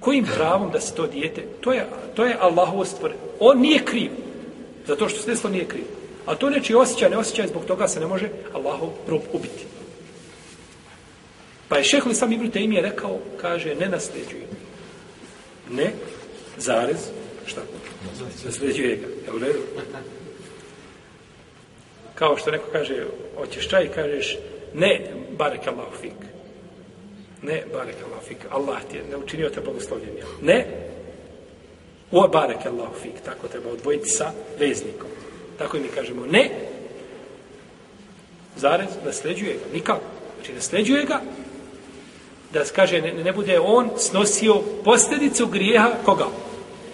Kojim 0.00 0.24
pravom 0.36 0.70
da 0.70 0.80
se 0.80 0.94
to 0.94 1.06
dijete, 1.06 1.42
to 1.60 1.72
je, 1.72 1.86
to 2.14 2.24
je 2.24 2.36
Allahovo 2.40 2.84
stvore. 2.84 3.14
On 3.40 3.60
nije 3.60 3.84
kriv, 3.84 4.10
zato 4.86 5.08
što 5.08 5.22
sredstvo 5.22 5.50
nije 5.50 5.64
kriv. 5.64 5.84
A 6.26 6.34
to 6.34 6.50
neči 6.50 6.74
osjećaj, 6.74 7.10
ne 7.10 7.16
osjećaj, 7.16 7.46
zbog 7.46 7.64
toga 7.64 7.88
se 7.88 8.00
ne 8.00 8.06
može 8.06 8.28
Allahov 8.52 8.90
rob 9.08 9.20
ubiti. 9.32 9.64
Pa 11.68 11.76
je 11.76 11.84
šeho 11.84 12.14
sam 12.14 12.32
Ibn 12.32 12.50
Taymi 12.50 12.74
je 12.74 12.82
rekao, 12.82 13.18
kaže, 13.40 13.74
ne 13.74 13.88
nasljeđuju. 13.88 14.44
Ne, 15.70 15.92
zarez, 16.56 17.10
šta? 17.46 17.60
Nasljeđuje 18.44 18.96
ga. 18.96 19.06
Je 19.06 19.36
u 19.36 19.38
redu? 19.38 19.58
Kao 22.14 22.36
što 22.36 22.50
neko 22.50 22.66
kaže, 22.72 23.06
hoćeš 23.36 23.68
čaj, 23.68 23.88
kažeš, 23.88 24.38
ne, 24.74 25.06
barek 25.38 25.66
Allah 25.66 25.86
fik. 26.00 26.18
Ne, 27.42 27.62
barek 27.72 27.96
Allah 28.06 28.24
fik. 28.28 28.38
Allah 28.50 28.78
ti 28.90 28.96
je 28.96 29.04
ne 29.10 29.16
učinio 29.16 29.50
te 29.50 29.60
blagoslovljenja. 29.60 30.24
Ne, 30.42 30.66
o 32.10 32.28
barek 32.28 32.66
Allah 32.66 32.90
fik. 33.02 33.20
Tako 33.24 33.48
treba 33.48 33.70
odvojiti 33.70 34.08
sa 34.08 34.32
veznikom. 34.58 35.08
Tako 35.58 35.76
i 35.76 35.80
mi 35.80 35.88
kažemo, 35.88 36.26
ne, 36.26 36.50
zarez, 38.56 38.88
nasljeđuje 39.04 39.52
ga. 39.52 39.74
Nikako. 39.74 40.04
Znači, 40.36 40.52
nasljeđuje 40.52 41.04
ga, 41.04 41.20
da 42.52 42.64
kaže 42.76 43.02
ne, 43.02 43.12
ne 43.12 43.32
bude 43.32 43.60
on 43.60 43.90
snosio 43.98 44.62
posljedicu 44.84 45.46
grijeha 45.46 45.90
koga? 46.04 46.26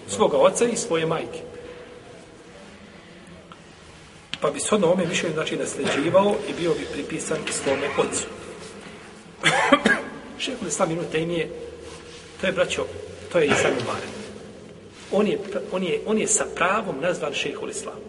Svoga 0.07 0.37
oca 0.37 0.65
i 0.65 0.77
svoje 0.77 1.05
majke. 1.05 1.39
Pa 4.41 4.51
bi 4.51 4.59
shodno 4.59 4.91
ome 4.91 5.05
mišljenje 5.05 5.33
znači 5.35 5.55
nasljeđivao 5.55 6.35
i 6.49 6.53
bio 6.61 6.73
bi 6.73 6.87
pripisan 6.93 7.37
svome 7.51 7.87
ocu. 7.97 8.25
Šehol 10.39 10.67
Islam 10.67 10.91
Ibn 10.91 11.17
im 11.17 11.49
to 12.41 12.47
je 12.47 12.53
braćo, 12.53 12.85
to 13.31 13.39
je 13.39 13.45
Isan 13.45 13.71
Umare. 13.71 14.07
On 15.11 15.27
je, 15.27 15.39
on, 15.71 15.83
je, 15.83 16.01
on 16.05 16.17
je 16.17 16.27
sa 16.27 16.45
pravom 16.55 16.95
nazvan 17.01 17.33
šehol 17.33 17.69
Islam. 17.69 17.99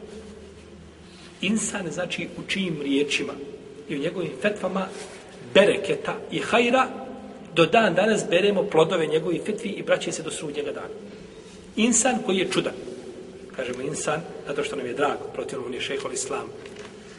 Insan 1.40 1.90
znači 1.90 2.28
u 2.38 2.50
čijim 2.50 2.81
riječima 2.83 3.33
i 3.88 3.96
u 3.96 3.98
njegovim 3.98 4.33
fetvama 4.42 4.88
bereketa 5.55 6.14
i 6.31 6.38
hajra 6.38 6.88
do 7.55 7.66
dan 7.66 7.94
danas 7.94 8.24
beremo 8.31 8.62
plodove 8.62 9.07
njegovih 9.07 9.42
fetvi 9.46 9.68
i 9.68 9.83
braće 9.83 10.12
se 10.12 10.22
do 10.22 10.31
sudnjega 10.31 10.72
dana. 10.72 10.94
Insan 11.76 12.18
koji 12.26 12.38
je 12.38 12.50
čudan, 12.50 12.72
kažemo 13.56 13.82
insan, 13.82 14.20
zato 14.46 14.64
što 14.64 14.76
nam 14.76 14.87
je 14.87 14.94
drago, 14.94 15.24
protivno 15.35 15.66
on 15.66 15.74
je 15.74 15.80
šehol 15.80 16.12
islam, 16.12 16.48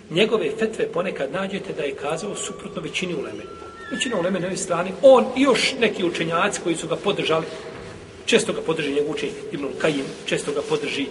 njegove 0.10 0.52
fetve 0.60 0.88
ponekad 0.92 1.32
nađete 1.32 1.74
da 1.74 1.84
je 1.84 1.96
kazao 1.96 2.36
suprotno 2.36 2.82
većini 2.82 3.16
uleme. 3.16 3.44
Većina 3.92 4.20
uleme 4.20 4.40
na 4.40 4.46
ovoj 4.46 4.58
strani, 4.58 4.92
on 5.02 5.26
i 5.38 5.42
još 5.42 5.74
neki 5.80 6.04
učenjaci 6.04 6.62
koji 6.64 6.76
su 6.76 6.88
ga 6.88 6.96
podržali, 6.96 7.46
često 8.26 8.54
ga 8.54 8.62
podrži 8.62 8.94
njegov 8.94 9.12
učenj 9.12 9.30
Ibn 9.52 9.68
Kajim, 9.78 10.06
često 10.26 10.52
ga 10.52 10.62
podrži 10.70 11.06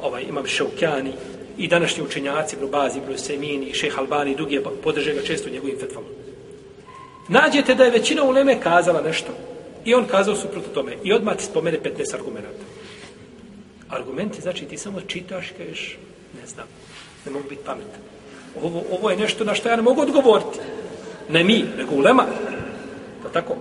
ovaj, 0.00 0.22
imam 0.22 0.46
Šaukjani 0.46 1.12
i 1.58 1.68
današnji 1.68 2.02
učenjaci, 2.02 2.56
Ibn 2.56 2.70
Bazi, 2.70 2.98
Ibn 2.98 3.18
Semini, 3.18 3.74
Šeh 3.74 3.98
Albani, 3.98 4.36
drugi 4.36 4.60
podrže 4.82 5.14
ga 5.14 5.22
često 5.22 5.50
njegovim 5.50 5.78
fetvama 5.78 6.06
nađete 7.28 7.74
da 7.74 7.84
je 7.84 7.90
većina 7.90 8.22
uleme 8.24 8.60
kazala 8.60 9.00
nešto 9.00 9.32
i 9.84 9.94
on 9.94 10.04
kazao 10.04 10.36
suprotno 10.36 10.72
tome 10.74 10.96
i 11.04 11.12
odmah 11.12 11.36
ti 11.36 11.44
spomene 11.44 11.78
15 11.80 12.14
argumenta. 12.14 12.48
Argumenti 13.90 14.40
znači 14.40 14.64
ti 14.64 14.78
samo 14.78 15.00
čitaš 15.00 15.52
kažeš 15.58 15.98
ne 16.40 16.46
znam, 16.46 16.66
ne 17.26 17.32
mogu 17.32 17.48
biti 17.48 17.62
pametan. 17.64 18.00
Ovo, 18.62 18.82
ovo 18.90 19.10
je 19.10 19.16
nešto 19.16 19.44
na 19.44 19.54
što 19.54 19.68
ja 19.68 19.76
ne 19.76 19.82
mogu 19.82 20.00
odgovoriti. 20.00 20.58
Ne 21.28 21.44
mi, 21.44 21.64
nego 21.78 21.94
ulema. 21.94 22.24
Pa 23.22 23.28
tako? 23.28 23.56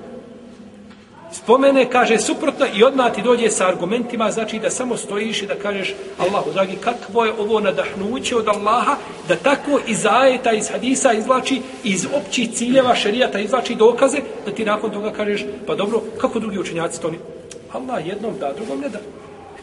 spomene, 1.31 1.89
kaže 1.89 2.17
suprotno 2.17 2.65
i 2.75 2.83
odmah 2.83 3.13
ti 3.13 3.21
dođe 3.21 3.49
sa 3.49 3.67
argumentima, 3.67 4.31
znači 4.31 4.59
da 4.59 4.69
samo 4.69 4.97
stojiš 4.97 5.41
i 5.41 5.47
da 5.47 5.55
kažeš 5.55 5.93
Allahu, 6.17 6.51
dragi, 6.51 6.75
kakvo 6.75 7.25
je 7.25 7.33
ovo 7.39 7.59
nadahnuće 7.59 8.35
od 8.35 8.47
Allaha, 8.47 8.95
da 9.27 9.35
tako 9.35 9.79
iz 9.87 10.05
ajeta, 10.05 10.51
iz 10.51 10.69
hadisa 10.71 11.13
izvlači, 11.13 11.61
iz 11.83 12.07
općih 12.13 12.49
ciljeva 12.53 12.95
šerijata 12.95 13.39
izvlači 13.39 13.75
dokaze, 13.75 14.17
da 14.45 14.51
ti 14.51 14.65
nakon 14.65 14.91
toga 14.91 15.11
kažeš, 15.11 15.45
pa 15.67 15.75
dobro, 15.75 16.01
kako 16.17 16.39
drugi 16.39 16.59
učenjaci 16.59 17.01
to 17.01 17.11
ni... 17.11 17.17
Allah 17.73 18.07
jednom 18.07 18.33
da, 18.39 18.53
drugom 18.53 18.79
ne 18.79 18.89
da. 18.89 18.99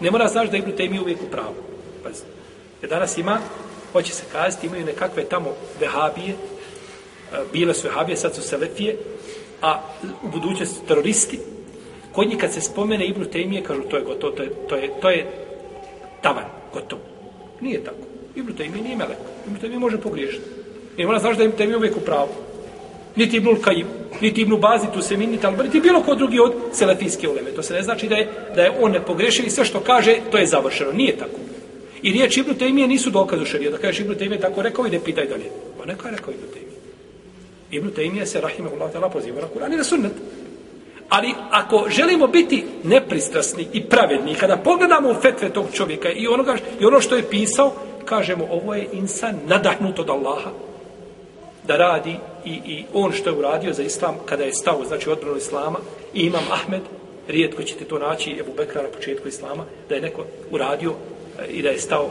Ne 0.01 0.11
mora 0.11 0.29
znaš 0.29 0.51
da 0.51 0.57
Ibn 0.57 0.71
Taymi 0.71 1.01
uvijek 1.01 1.23
u 1.23 1.31
pravu. 1.31 1.55
Pazite. 2.03 2.27
Jer 2.83 2.91
danas 2.91 3.19
ima, 3.19 3.39
hoće 3.93 4.13
se 4.13 4.23
kazati, 4.33 4.67
imaju 4.67 4.85
nekakve 4.85 5.25
tamo 5.25 5.55
vehabije, 5.81 6.35
bile 7.53 7.75
su 7.75 7.89
vehabije, 7.89 8.17
sad 8.17 8.35
su 8.35 8.43
selefije, 8.43 8.97
a 9.63 9.83
u 10.23 10.29
budućnosti 10.29 10.87
teroristi, 10.87 11.41
kod 12.13 12.29
njih 12.29 12.39
kad 12.39 12.53
se 12.53 12.61
spomene 12.61 13.07
Ibn 13.07 13.25
Tejmije, 13.25 13.63
kažu 13.63 13.83
to 13.83 13.97
je 13.97 14.03
gotovo, 14.03 14.33
to 14.33 14.43
je, 14.43 14.51
to 14.69 14.77
je, 14.77 14.91
to 15.01 15.11
je 15.11 15.27
tavan, 16.23 16.45
gotovo. 16.73 17.03
Nije 17.61 17.85
tako. 17.85 18.05
Ibn 18.37 18.57
Tejmije 18.57 18.83
nije 18.83 18.97
melek. 18.97 19.19
Ibn 19.47 19.57
Tejmije 19.61 19.79
može 19.79 20.01
pogriješiti. 20.01 20.45
Ne 20.99 21.07
mora 21.07 21.19
znaš 21.19 21.37
da 21.37 21.45
Ibn 21.45 21.57
Tejmije 21.57 21.77
uvijek 21.77 21.97
u 21.97 22.01
pravu. 22.01 22.29
Niti 23.17 23.37
Ibnul 23.37 23.61
Kajim, 23.61 23.87
niti 24.21 24.41
Ibnu 24.41 24.59
Bazi, 24.59 24.87
tu 24.95 25.03
se 25.03 25.17
mi, 25.17 25.39
ali 25.43 25.57
niti 25.65 25.81
bilo 25.81 26.03
ko 26.03 26.15
drugi 26.15 26.41
od 26.41 26.53
selefijske 26.73 27.29
uleme. 27.29 27.51
To 27.51 27.63
se 27.63 27.75
ne 27.75 27.83
znači 27.83 28.09
da 28.09 28.17
je, 28.17 28.29
da 28.55 28.63
je 28.63 28.73
on 28.81 28.93
nepogrešiv 28.93 29.47
i 29.47 29.51
sve 29.51 29.65
što 29.65 29.81
kaže, 29.81 30.17
to 30.31 30.39
je 30.39 30.47
završeno. 30.47 30.93
Nije 30.93 31.17
tako. 31.17 31.39
I 32.03 32.13
riječ 32.13 32.37
Ibnu 32.37 32.55
Tejmije 32.55 32.87
nisu 32.87 33.11
dokaz 33.11 33.41
u 33.41 33.45
šariju. 33.45 33.71
Da 33.71 33.79
kažeš 33.79 34.01
Ibnu 34.01 34.15
Tejmije 34.15 34.41
tako 34.41 34.63
rekao 34.63 34.87
i 34.87 34.91
ne 34.91 35.01
pitaj 35.01 35.27
dalje. 35.27 35.51
Pa 35.79 35.85
neka 35.85 36.09
je 36.09 36.17
rekao 36.17 36.33
Ibnu 36.33 36.47
Tejmije. 36.47 36.79
Ibnu 37.71 37.91
Tejmije 37.91 38.27
se, 38.27 38.41
rahimahullah, 38.41 38.93
tala 38.93 39.09
poziva 39.09 39.41
na 39.41 39.49
Kur'an 39.55 39.75
i 39.75 39.77
na 39.77 39.85
sunnet. 39.85 40.13
Ali 41.09 41.35
ako 41.51 41.87
želimo 41.89 42.27
biti 42.27 42.65
nepristrasni 42.85 43.67
i 43.73 43.85
pravedni, 43.85 44.35
kada 44.35 44.57
pogledamo 44.57 45.11
u 45.11 45.15
fetve 45.15 45.51
tog 45.51 45.67
čovjeka 45.73 46.11
i, 46.11 46.27
onoga, 46.27 46.57
i 46.81 46.85
ono 46.85 47.01
što 47.01 47.17
je 47.17 47.31
pisao, 47.31 47.73
kažemo 48.05 48.47
ovo 48.51 48.75
je 48.75 48.89
insan 48.93 49.35
nadahnut 49.47 49.99
od 49.99 50.11
Allaha 50.11 50.51
da 51.67 51.77
radi 51.77 52.17
i, 52.45 52.51
i 52.51 52.85
on 52.95 53.13
što 53.13 53.31
je 53.31 53.37
uradio 53.37 53.73
za 53.73 53.83
islam 53.83 54.15
kada 54.27 54.45
je 54.45 54.53
stao, 54.53 54.85
znači 54.85 55.11
odbrano 55.11 55.37
islama. 55.37 55.79
I 56.15 56.21
imam 56.21 56.45
Ahmed, 56.51 56.83
rijetko 57.29 57.63
ćete 57.63 57.85
to 57.85 57.99
naći 57.99 58.37
Ebu 58.41 58.53
Bekra 58.57 58.83
na 58.83 58.89
početku 58.89 59.29
islama, 59.29 59.65
da 59.89 59.95
je 59.95 60.01
neko 60.01 60.25
uradio 60.51 60.93
eh, 61.39 61.47
i 61.51 61.63
da 61.63 61.69
je 61.69 61.79
stao 61.79 62.11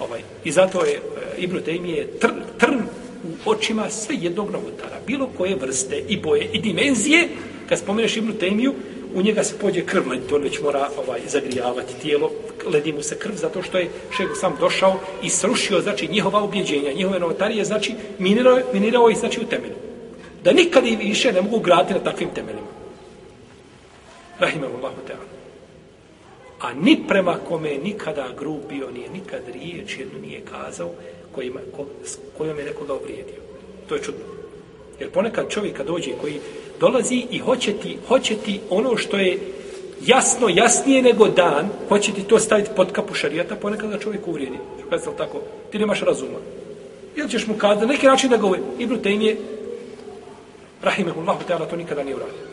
ovaj. 0.00 0.20
I 0.44 0.50
zato 0.50 0.84
je 0.84 0.94
eh, 0.94 1.00
Ibn 1.38 1.58
Taymi 1.66 1.88
je 1.88 2.06
trn, 2.06 2.34
trn 2.58 2.80
u 3.24 3.50
očima 3.50 3.90
sve 3.90 4.16
jednog 4.20 4.50
novotara, 4.50 5.00
bilo 5.06 5.28
koje 5.36 5.56
vrste 5.56 5.98
i 6.08 6.16
boje 6.16 6.48
i 6.52 6.60
dimenzije, 6.60 7.28
kad 7.68 7.78
spomeneš 7.78 8.16
Ibn 8.16 8.32
Taymiju, 8.40 8.72
u 9.14 9.22
njega 9.22 9.44
se 9.44 9.58
pođe 9.58 9.86
krv, 9.86 10.02
to 10.28 10.38
već 10.38 10.60
mora 10.60 10.88
ovaj, 10.98 11.20
zagrijavati 11.28 11.94
tijelo, 12.02 12.30
ledi 12.68 12.92
mu 12.92 13.02
se 13.02 13.18
krv, 13.18 13.34
zato 13.34 13.62
što 13.62 13.78
je 13.78 13.90
šeho 14.16 14.34
sam 14.34 14.56
došao 14.60 15.00
i 15.22 15.28
srušio, 15.28 15.80
znači, 15.80 16.08
njihova 16.08 16.42
ubjeđenja, 16.42 16.92
njihove 16.92 17.18
novotarije, 17.18 17.64
znači, 17.64 17.94
minirao, 18.18 18.58
minirao 18.72 19.10
ih, 19.10 19.18
znači, 19.18 19.40
u 19.40 19.46
temelju. 19.46 19.74
Da 20.44 20.52
nikad 20.52 20.86
i 20.86 20.96
više 20.96 21.32
ne 21.32 21.42
mogu 21.42 21.58
graditi 21.58 21.94
na 21.94 22.00
takvim 22.00 22.30
temeljima. 22.34 22.68
Rahimahullahu 24.38 24.96
ta'ala. 25.08 25.28
A 26.60 26.72
ni 26.74 26.98
prema 27.08 27.38
kome 27.48 27.78
nikada 27.84 28.28
grub 28.38 28.60
bio, 28.68 28.90
nije 28.90 29.10
nikad 29.10 29.42
riječ 29.52 29.98
jednu 29.98 30.18
nije 30.20 30.40
kazao 30.40 30.90
kojima, 31.34 31.60
ko, 31.76 31.86
s 32.04 32.18
kojom 32.38 32.58
je 32.58 32.64
nekoga 32.64 32.94
uvrijedio. 32.94 33.40
To 33.88 33.94
je 33.94 34.02
čudno. 34.02 34.24
Jer 35.00 35.10
ponekad 35.10 35.50
čovjeka 35.50 35.84
dođe 35.84 36.10
koji 36.20 36.40
dolazi 36.80 37.26
i 37.30 37.38
hoće 37.38 37.72
ti, 37.72 37.96
hoće 38.08 38.34
ti 38.44 38.60
ono 38.70 38.96
što 38.96 39.16
je 39.16 39.38
jasno, 40.06 40.48
jasnije 40.48 41.02
nego 41.02 41.28
dan, 41.28 41.68
hoće 41.88 42.12
ti 42.12 42.22
to 42.22 42.38
staviti 42.38 42.70
pod 42.76 42.92
kapu 42.92 43.14
šarijata, 43.14 43.56
ponekad 43.56 43.90
da 43.90 43.98
čovjek 43.98 44.28
uvrijedi. 44.28 44.58
Kada 44.90 45.02
se 45.02 45.10
tako, 45.18 45.40
ti 45.72 45.78
nemaš 45.78 46.00
razuma. 46.00 46.38
Ili 47.16 47.30
ćeš 47.30 47.46
mu 47.46 47.54
kazati, 47.54 47.80
na 47.80 47.92
neki 47.92 48.06
način 48.06 48.30
da 48.30 48.36
govori, 48.36 48.60
Ibn 48.78 48.94
Taymi 49.02 49.22
je, 49.22 49.36
rahimahullahu 50.82 51.40
ta'ala, 51.48 51.70
to 51.70 51.76
nikada 51.76 52.02
nije 52.02 52.16
uradio. 52.16 52.48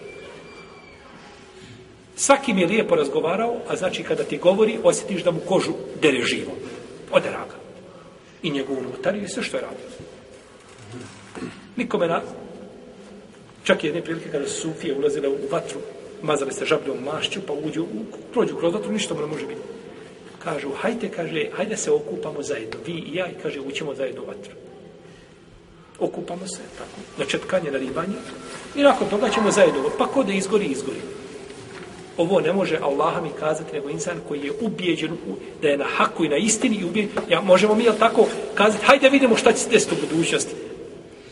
Svaki 2.15 2.53
mi 2.53 2.62
je 2.62 2.67
lijepo 2.67 2.95
razgovarao, 2.95 3.55
a 3.67 3.75
znači 3.75 4.03
kada 4.03 4.23
ti 4.23 4.38
govori, 4.38 4.79
osjetiš 4.84 5.23
da 5.23 5.31
mu 5.31 5.39
kožu 5.39 5.71
dere 6.01 6.21
živo. 6.21 6.51
Ode 7.12 7.29
raga. 7.29 7.55
I 8.43 8.49
njegovu 8.49 8.81
notariju 8.81 9.23
i 9.23 9.27
sve 9.27 9.43
što 9.43 9.58
je 9.58 9.62
radio. 9.62 9.86
Nikome 11.75 12.08
na... 12.08 12.21
Čak 13.63 13.84
je 13.84 13.88
jedne 13.88 14.01
prilike 14.01 14.29
kada 14.29 14.47
su 14.47 14.62
Sufije 14.62 14.95
ulazile 14.97 15.29
u 15.29 15.38
vatru, 15.51 15.79
mazali 16.25 16.53
se 16.53 16.65
žabljom 16.65 16.97
mašću, 17.03 17.41
pa 17.47 17.53
uđu, 17.53 17.83
u, 17.83 18.05
prođu 18.33 18.55
kroz 18.55 18.73
vatru, 18.73 18.91
ništa 18.91 19.13
mu 19.13 19.21
ne 19.21 19.27
može 19.27 19.45
biti. 19.47 19.61
Kažu, 20.43 20.69
hajde, 20.81 21.09
kaže, 21.09 21.49
hajde 21.57 21.77
se 21.77 21.91
okupamo 21.91 22.43
zajedno, 22.43 22.79
vi 22.85 22.93
i 22.93 23.15
ja, 23.15 23.27
i 23.27 23.41
kaže, 23.43 23.59
ućemo 23.59 23.95
zajedno 23.95 24.21
u 24.21 24.25
vatru. 24.25 24.53
Okupamo 25.99 26.47
se, 26.47 26.61
tako, 26.77 26.99
na 27.17 27.25
četkanje, 27.25 27.71
na 27.71 27.77
ribanje, 27.77 28.15
i 28.75 28.83
nakon 28.83 29.09
toga 29.09 29.29
ćemo 29.29 29.51
zajedno, 29.51 29.89
pa 29.97 30.07
ko 30.07 30.23
da 30.23 30.33
izgori, 30.33 30.65
izgori. 30.65 30.99
Ovo 32.17 32.39
ne 32.39 32.53
može 32.53 32.77
Allaha 32.81 33.21
mi 33.21 33.29
kazati, 33.39 33.73
nego 33.73 33.89
insan 33.89 34.19
koji 34.27 34.39
je 34.39 34.51
ubijeđen 34.61 35.11
u, 35.11 35.35
da 35.61 35.67
je 35.67 35.77
na 35.77 35.85
haku 35.85 36.25
i 36.25 36.29
na 36.29 36.38
istini 36.38 36.75
i 36.75 36.85
ubijeđen. 36.85 37.23
Ja, 37.29 37.41
možemo 37.41 37.75
mi, 37.75 37.83
jel 37.83 37.95
tako, 37.99 38.27
kazati, 38.55 38.85
hajde 38.85 39.09
vidimo 39.09 39.35
šta 39.35 39.51
će 39.51 39.59
se 39.59 39.69
desiti 39.69 39.95
u 39.95 40.07
budućnosti. 40.07 40.55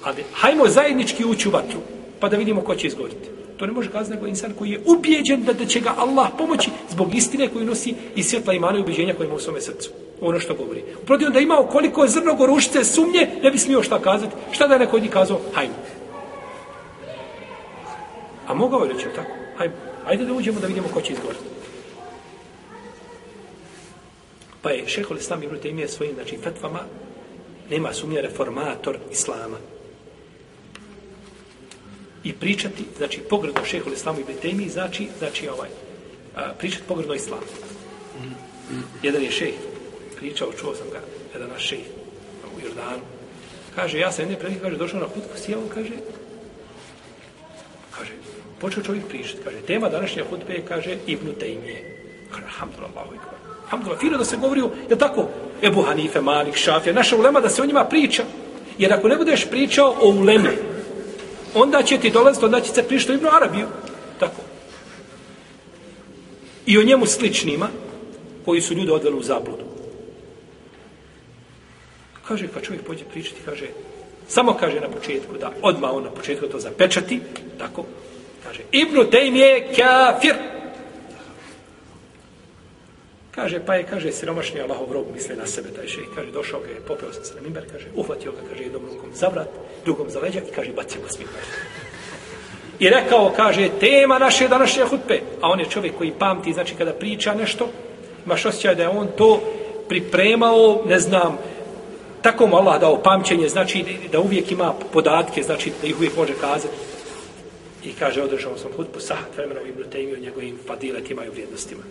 Ali, 0.03 0.23
hajmo 0.33 0.67
zajednički 0.67 1.25
ući 1.25 1.47
u 1.47 1.51
vatru, 1.51 1.79
pa 2.19 2.29
da 2.29 2.37
vidimo 2.37 2.61
ko 2.61 2.75
će 2.75 2.87
izgoriti. 2.87 3.29
To 3.63 3.67
ne 3.67 3.73
može 3.73 3.91
kazati 3.91 4.15
nego 4.15 4.27
insan 4.27 4.53
koji 4.59 4.69
je 4.69 4.81
ubijeđen 4.85 5.43
da, 5.43 5.53
da 5.53 5.65
će 5.65 5.79
ga 5.79 5.93
Allah 5.97 6.27
pomoći 6.37 6.69
zbog 6.89 7.15
istine 7.15 7.47
koju 7.47 7.65
nosi 7.65 7.95
i 8.15 8.23
svjetla 8.23 8.53
imana 8.53 8.77
i 8.77 8.81
ubijeđenja 8.81 9.13
koje 9.13 9.27
ima 9.27 9.35
u 9.35 9.39
svome 9.39 9.61
srcu. 9.61 9.89
Ono 10.21 10.39
što 10.39 10.53
govori. 10.53 10.83
Uprotiv 11.03 11.29
da 11.29 11.39
imao 11.39 11.67
koliko 11.71 12.03
je 12.03 12.09
zrno 12.09 12.35
gorušice 12.35 12.83
sumnje, 12.83 13.27
ne 13.43 13.51
bi 13.51 13.57
smio 13.57 13.83
šta 13.83 13.99
kazati. 13.99 14.35
Šta 14.51 14.67
da 14.67 14.73
je 14.73 14.79
neko 14.79 14.95
od 14.95 15.01
njih 15.01 15.11
kazao? 15.11 15.39
Hajmo. 15.53 15.73
A 18.47 18.53
mogao 18.53 18.83
je 18.83 18.93
reći, 18.93 19.05
tako? 19.15 19.31
Hajmo. 19.57 19.75
Ajde 20.05 20.25
da 20.25 20.33
uđemo 20.33 20.59
da 20.59 20.67
vidimo 20.67 20.87
ko 20.93 21.01
će 21.01 21.13
izgovoriti. 21.13 21.43
Pa 24.61 24.71
je 24.71 24.87
šehol 24.87 25.17
Islam 25.17 25.43
Ibn 25.43 25.55
Taymije 25.63 25.87
svojim 25.87 26.15
znači, 26.15 26.37
fetvama 26.37 26.79
nema 27.69 27.93
sumnje 27.93 28.21
reformator 28.21 28.97
Islama. 29.11 29.57
I 32.23 32.33
pričati, 32.33 32.83
znači 32.97 33.19
pogrdno 33.29 33.65
šehu 33.65 33.93
Islamu 33.93 34.19
i 34.19 34.47
Taymije 34.47 34.69
znači, 34.69 35.07
znači 35.19 35.49
ovaj, 35.49 35.69
a, 36.35 36.53
pričati 36.57 36.83
pogrdno 36.87 37.13
Islamu. 37.13 37.43
Jedan 39.03 39.23
je 39.23 39.31
šeh 39.31 39.53
pričao, 40.17 40.53
čuo 40.59 40.75
sam 40.75 40.87
ga, 40.91 40.99
jedan 41.33 41.49
naš 41.49 41.67
šeh 41.67 41.85
u 42.57 42.65
Jordanu. 42.65 43.03
Kaže, 43.75 43.99
ja 43.99 44.11
sam 44.11 44.23
jedne 44.23 44.39
prilike, 44.39 44.61
kaže, 44.61 44.77
došao 44.77 44.99
na 44.99 45.05
hutku, 45.05 45.37
sjeo, 45.37 45.61
kaže, 45.73 45.91
kaže, 47.97 48.11
počeo 48.59 48.83
čovjek 48.83 49.07
pričati. 49.07 49.43
Kaže, 49.43 49.57
tema 49.67 49.89
današnje 49.89 50.23
hutbe 50.29 50.53
je, 50.53 50.65
kaže, 50.67 50.97
Ibnu 51.07 51.33
Tejmije. 51.33 51.97
Kaže, 52.31 52.45
alhamdulillah, 52.45 52.93
alhamdulillah. 53.63 53.99
Fino 53.99 54.17
da 54.17 54.25
se 54.25 54.37
govori, 54.37 54.61
je 54.89 54.97
tako, 54.97 55.29
Ebu 55.61 55.81
Hanife, 55.81 56.21
Malik, 56.21 56.55
Šafija, 56.55 56.93
naša 56.93 57.15
ulema 57.15 57.39
da 57.39 57.49
se 57.49 57.61
o 57.61 57.65
njima 57.65 57.85
priča. 57.85 58.23
Jer 58.77 58.93
ako 58.93 59.07
ne 59.07 59.17
budeš 59.17 59.45
pričao 59.49 59.95
o 60.01 60.09
ulemi, 60.09 60.49
onda 61.53 61.83
će 61.83 61.97
ti 61.97 62.11
dolaziti, 62.11 62.45
onda 62.45 62.61
će 62.61 62.71
se 62.71 62.83
prišto 62.83 63.11
o 63.11 63.15
Ibnu 63.15 63.29
Arabiju. 63.29 63.67
Tako. 64.19 64.41
I 66.65 66.77
o 66.77 66.83
njemu 66.83 67.05
sličnima, 67.05 67.67
koji 68.45 68.61
su 68.61 68.73
ljude 68.73 68.91
odveli 68.91 69.15
u 69.15 69.23
zabludu. 69.23 69.63
Kaže, 72.27 72.47
kad 72.47 72.63
čovjek 72.63 72.85
pođe 72.85 73.03
pričati, 73.11 73.41
kaže, 73.45 73.67
samo 74.27 74.53
kaže 74.53 74.79
na 74.79 74.87
početku 74.87 75.37
da 75.37 75.51
odmah 75.61 75.93
on 75.93 76.03
na 76.03 76.09
početku 76.09 76.47
to 76.47 76.59
zapečati, 76.59 77.19
tako, 77.57 77.85
Kaže, 78.43 78.61
Ibnu 78.71 79.09
Tejm 79.09 79.35
je 79.35 79.73
kafir. 79.75 80.35
Kaže, 83.35 83.65
pa 83.65 83.75
je, 83.75 83.83
kaže, 83.83 84.11
siromašni 84.11 84.61
Allahov 84.61 84.91
rob, 84.93 85.05
misle 85.13 85.35
na 85.35 85.45
sebe, 85.45 85.69
taj 85.73 85.87
šej. 85.87 86.03
Kaže, 86.15 86.31
došao 86.31 86.59
ga 86.59 86.69
je, 86.69 86.85
popeo 86.87 87.13
sam 87.13 87.23
se 87.23 87.35
na 87.35 87.41
mimber, 87.41 87.63
kaže, 87.71 87.85
uhvatio 87.95 88.31
ga, 88.31 88.37
kaže, 88.49 88.63
jednom 88.63 88.85
rukom 88.85 89.09
za 89.13 89.27
vrat, 89.27 89.49
drugom 89.85 90.09
za 90.09 90.19
leđa 90.19 90.39
i 90.39 90.53
kaže, 90.55 90.71
bacio 90.71 91.01
ga 91.01 91.09
s. 91.09 91.17
I 92.79 92.89
rekao, 92.89 93.33
kaže, 93.35 93.69
tema 93.79 94.19
naše 94.19 94.47
današnje 94.47 94.83
hutbe. 94.83 95.21
A 95.41 95.49
on 95.49 95.59
je 95.59 95.69
čovjek 95.69 95.97
koji 95.97 96.13
pamti, 96.19 96.53
znači, 96.53 96.75
kada 96.75 96.93
priča 96.93 97.33
nešto, 97.33 97.69
imaš 98.25 98.45
osjećaj 98.45 98.75
da 98.75 98.83
je 98.83 98.89
on 98.89 99.07
to 99.17 99.41
pripremao, 99.89 100.83
ne 100.85 100.99
znam, 100.99 101.37
tako 102.21 102.47
mu 102.47 102.55
Allah 102.55 102.81
dao 102.81 103.03
pamćenje, 103.03 103.49
znači 103.49 103.85
da 104.11 104.19
uvijek 104.19 104.51
ima 104.51 104.73
podatke, 104.93 105.43
znači 105.43 105.71
da 105.81 105.87
ih 105.87 105.97
uvijek 105.97 106.17
može 106.17 106.33
kazati. 106.33 106.73
I 107.85 107.93
kaže, 107.93 108.21
održao 108.21 108.57
sam 108.57 108.71
hutbu 108.77 108.99
sahat 108.99 109.37
vremena 109.37 109.61
u 109.61 109.67
Ibnu 109.67 109.83
Tejmiju, 109.91 110.19
njegovim 110.19 110.57
fadiletima 110.67 111.25
i 111.25 111.29
vrijednostima. 111.29 111.83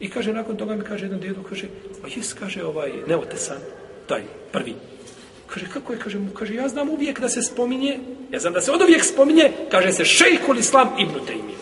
I 0.00 0.10
kaže, 0.10 0.32
nakon 0.32 0.56
toga 0.56 0.74
mi 0.74 0.84
kaže 0.84 1.06
jedan 1.06 1.20
djedu, 1.20 1.42
kaže, 1.48 1.66
a 2.04 2.06
jes, 2.16 2.32
kaže, 2.32 2.64
ovaj, 2.64 2.92
neotesan, 3.06 3.58
taj, 4.06 4.22
prvi. 4.52 4.74
Kaže, 5.46 5.66
kako 5.72 5.92
je, 5.92 5.98
kaže 5.98 6.18
mu, 6.18 6.30
kaže, 6.34 6.54
ja 6.54 6.68
znam 6.68 6.90
uvijek 6.90 7.20
da 7.20 7.28
se 7.28 7.42
spominje, 7.42 7.98
ja 8.30 8.38
znam 8.38 8.52
da 8.52 8.60
se 8.60 8.72
od 8.72 8.82
uvijek 8.82 9.04
spominje, 9.04 9.52
kaže 9.70 9.92
se, 9.92 10.04
šejhul 10.04 10.58
islam 10.58 10.88
ibn 10.98 11.26
Tejmi. 11.26 11.54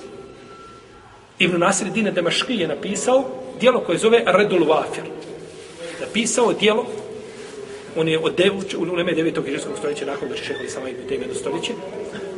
Ibn 1.39 1.61
Nasir 1.61 1.91
Dine 1.91 2.11
Demaški 2.11 2.55
je 2.55 2.69
napisao 2.69 3.25
dijelo 3.61 3.81
koje 3.81 3.99
zove 3.99 4.23
Redul 4.27 4.67
Wafir. 4.67 5.05
Napisao 6.01 6.53
dijelo 6.53 6.87
on 7.97 8.09
je 8.09 8.19
od 8.19 8.35
devuč, 8.37 8.75
u 8.75 8.85
Leme 8.85 9.13
9. 9.13 9.45
hiđarskog 9.45 9.79
stoljeća, 9.79 10.07
nakon 10.07 10.29
da 10.29 10.35
će 10.35 10.45
šeholi 10.45 10.69
sama 10.69 10.89
ibn 10.89 11.09
Tejmi 11.09 11.27
do 11.27 11.35
stoljeće, 11.35 11.73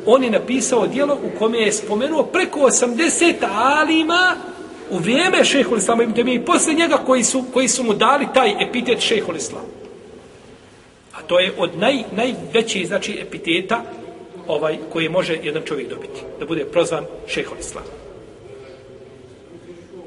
on 0.06 0.24
je 0.24 0.30
napisao 0.30 0.86
dijelo 0.86 1.14
u 1.14 1.38
kome 1.38 1.58
je 1.58 1.72
spomenuo 1.72 2.22
preko 2.22 2.60
80 2.60 3.34
alima 3.50 4.36
u 4.90 4.98
vrijeme 4.98 5.44
šeholi 5.44 5.78
Islama 5.78 6.02
ibn 6.02 6.12
Temije 6.12 6.36
i 6.36 6.44
posle 6.44 6.74
njega 6.74 6.96
koji 6.96 7.24
su, 7.24 7.44
koji 7.52 7.68
su 7.68 7.84
mu 7.84 7.94
dali 7.94 8.26
taj 8.34 8.54
epitet 8.68 9.00
šeholi 9.00 9.38
Islama. 9.38 9.66
A 11.12 11.22
to 11.22 11.38
je 11.38 11.52
od 11.58 11.78
naj, 11.78 12.02
najvećih 12.12 12.86
znači, 12.86 13.18
epiteta 13.20 13.82
ovaj 14.46 14.78
koji 14.92 15.08
može 15.08 15.38
jedan 15.42 15.62
čovjek 15.62 15.88
dobiti. 15.88 16.20
Da 16.40 16.46
bude 16.46 16.64
prozvan 16.64 17.04
šeholi 17.26 17.60
Islama. 17.60 17.86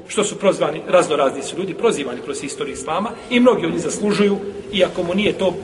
Što 0.08 0.24
su 0.24 0.38
prozvani, 0.38 0.80
razno 0.88 1.16
razni 1.16 1.42
su 1.42 1.56
ljudi, 1.58 1.74
prozivani 1.74 2.20
kroz 2.24 2.44
istoriju 2.44 2.72
islama 2.72 3.10
i 3.30 3.40
mnogi 3.40 3.66
od 3.66 3.72
njih 3.72 3.82
zaslužuju, 3.82 4.38
iako 4.72 5.02
mu 5.02 5.14
nije 5.14 5.32
to 5.32 5.54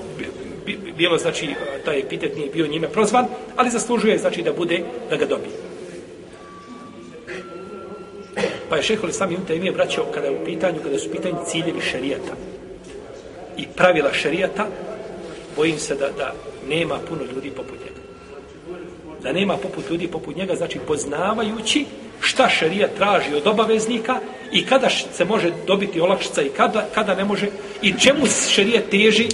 bilo, 0.96 1.18
znači, 1.18 1.48
taj 1.84 1.98
epitet 1.98 2.36
nije 2.36 2.50
bio 2.50 2.66
njime 2.66 2.88
prozvan, 2.88 3.26
ali 3.56 3.70
zaslužuje, 3.70 4.18
znači, 4.18 4.42
da 4.42 4.52
bude, 4.52 4.82
da 5.10 5.16
ga 5.16 5.26
dobije. 5.26 5.67
Pa 8.68 8.76
je 8.76 8.82
šehol 8.82 9.10
sami 9.10 9.34
im 9.34 9.44
temije 9.46 9.72
braćao 9.72 10.04
kada 10.14 10.26
je 10.26 10.40
u 10.40 10.44
pitanju, 10.44 10.80
kada 10.82 10.98
su 10.98 11.08
u 11.08 11.12
pitanju 11.12 11.36
ciljevi 11.46 11.80
šarijata 11.80 12.32
i 13.56 13.66
pravila 13.76 14.12
šarijata, 14.12 14.66
bojim 15.56 15.78
se 15.78 15.94
da, 15.94 16.08
da 16.10 16.34
nema 16.68 16.98
puno 17.08 17.22
ljudi 17.34 17.50
poput 17.50 17.78
njega. 17.78 18.00
Da 19.22 19.32
nema 19.32 19.56
poput 19.56 19.90
ljudi 19.90 20.08
poput 20.08 20.36
njega, 20.36 20.54
znači 20.54 20.78
poznavajući 20.86 21.84
šta 22.20 22.48
šarija 22.48 22.88
traži 22.96 23.34
od 23.34 23.46
obaveznika 23.46 24.20
i 24.52 24.66
kada 24.66 24.88
se 24.90 25.24
može 25.24 25.52
dobiti 25.66 26.00
olakšica 26.00 26.42
i 26.42 26.48
kada, 26.48 26.86
kada 26.94 27.14
ne 27.14 27.24
može 27.24 27.46
i 27.82 27.94
čemu 28.00 28.26
šarija 28.50 28.80
teži 28.90 29.28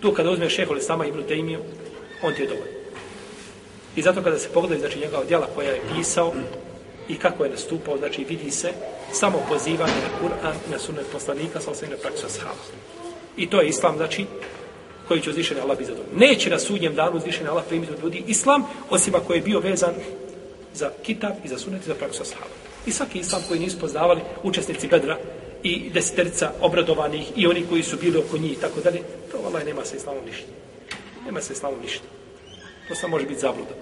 tu 0.00 0.12
kada 0.12 0.30
uzme 0.30 0.50
šehol 0.50 0.80
sama 0.80 1.06
Ibn 1.06 1.22
Taymiju 1.28 1.58
on 2.22 2.34
ti 2.34 2.42
je 2.42 2.48
dovoljno 2.48 2.74
i 3.96 4.02
zato 4.02 4.22
kada 4.22 4.38
se 4.38 4.48
pogledaju 4.48 4.80
znači 4.80 4.98
njegova 4.98 5.24
djela 5.24 5.46
koja 5.54 5.70
je 5.70 5.80
pisao 5.96 6.32
i 7.08 7.16
kako 7.18 7.44
je 7.44 7.50
nastupao 7.50 7.98
znači 7.98 8.24
vidi 8.24 8.50
se 8.50 8.72
samo 9.12 9.38
pozivanje 9.48 9.92
na 9.92 10.28
Kur'an 10.28 10.54
na 10.70 10.78
sunnet 10.78 11.06
poslanika 11.12 11.60
sa 11.60 11.70
osvijem 11.70 11.92
na 11.92 11.96
praksu 11.96 12.26
ashaba 12.26 12.64
i 13.36 13.50
to 13.50 13.60
je 13.60 13.68
islam 13.68 13.96
znači 13.96 14.26
koji 15.08 15.20
će 15.20 15.30
uzvišeni 15.30 15.60
Allah 15.60 15.78
biti 15.78 15.90
zadovoljni. 15.90 16.26
Neće 16.26 16.50
na 16.50 16.58
sudnjem 16.58 16.94
danu 16.94 17.16
uzvišeni 17.16 17.48
Allah 17.48 17.64
primiti 17.68 17.92
od 17.92 18.02
ljudi 18.02 18.24
islam, 18.26 18.64
osim 18.90 19.14
ako 19.14 19.34
je 19.34 19.40
bio 19.40 19.60
vezan 19.60 19.94
za 20.74 20.90
kitab 21.02 21.32
i 21.44 21.48
za 21.48 21.58
sunet 21.58 21.82
i 21.82 21.86
za 21.86 21.94
praksu 21.94 22.22
ashaba. 22.22 22.54
I 22.86 22.92
svaki 22.92 23.18
islam 23.18 23.42
koji 23.48 23.60
nisu 23.60 23.80
poznavali 23.80 24.20
učesnici 24.42 24.88
bedra 24.88 25.18
i 25.62 25.90
deseterca 25.90 26.52
obradovanih 26.60 27.32
i 27.36 27.46
oni 27.46 27.64
koji 27.68 27.82
su 27.82 27.96
bili 27.96 28.18
oko 28.18 28.38
njih 28.38 28.52
i 28.52 28.60
tako 28.60 28.80
dalje, 28.80 29.00
to 29.32 29.38
Allah 29.46 29.64
nema 29.64 29.84
sa 29.84 29.96
islamom 29.96 30.24
ništa. 30.24 30.46
Nema 31.24 31.40
sa 31.40 31.52
islamom 31.52 31.80
ništa. 31.80 32.04
To 32.88 32.94
samo 32.94 33.10
može 33.10 33.26
biti 33.26 33.40
zabluda. 33.40 33.74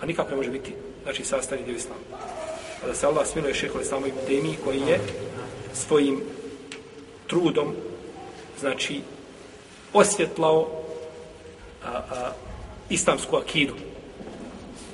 A 0.00 0.06
nikako 0.06 0.30
ne 0.30 0.36
može 0.36 0.50
biti 0.50 0.72
znači 1.02 1.24
sastavni 1.24 1.64
dio 1.64 1.74
islama. 1.74 2.00
A 2.84 2.86
da 2.86 2.94
se 2.94 3.06
Allah 3.06 3.26
smiluje 3.26 3.54
šeho 3.54 3.80
islamu 3.80 4.06
i 4.06 4.26
temi 4.26 4.56
koji 4.64 4.80
je 4.80 5.00
svojim 5.74 6.20
trudom 7.26 7.74
znači 8.60 9.00
osvjetlao 9.92 10.68
a, 11.84 11.88
a, 11.88 12.32
islamsku 12.90 13.36
akidu 13.36 13.74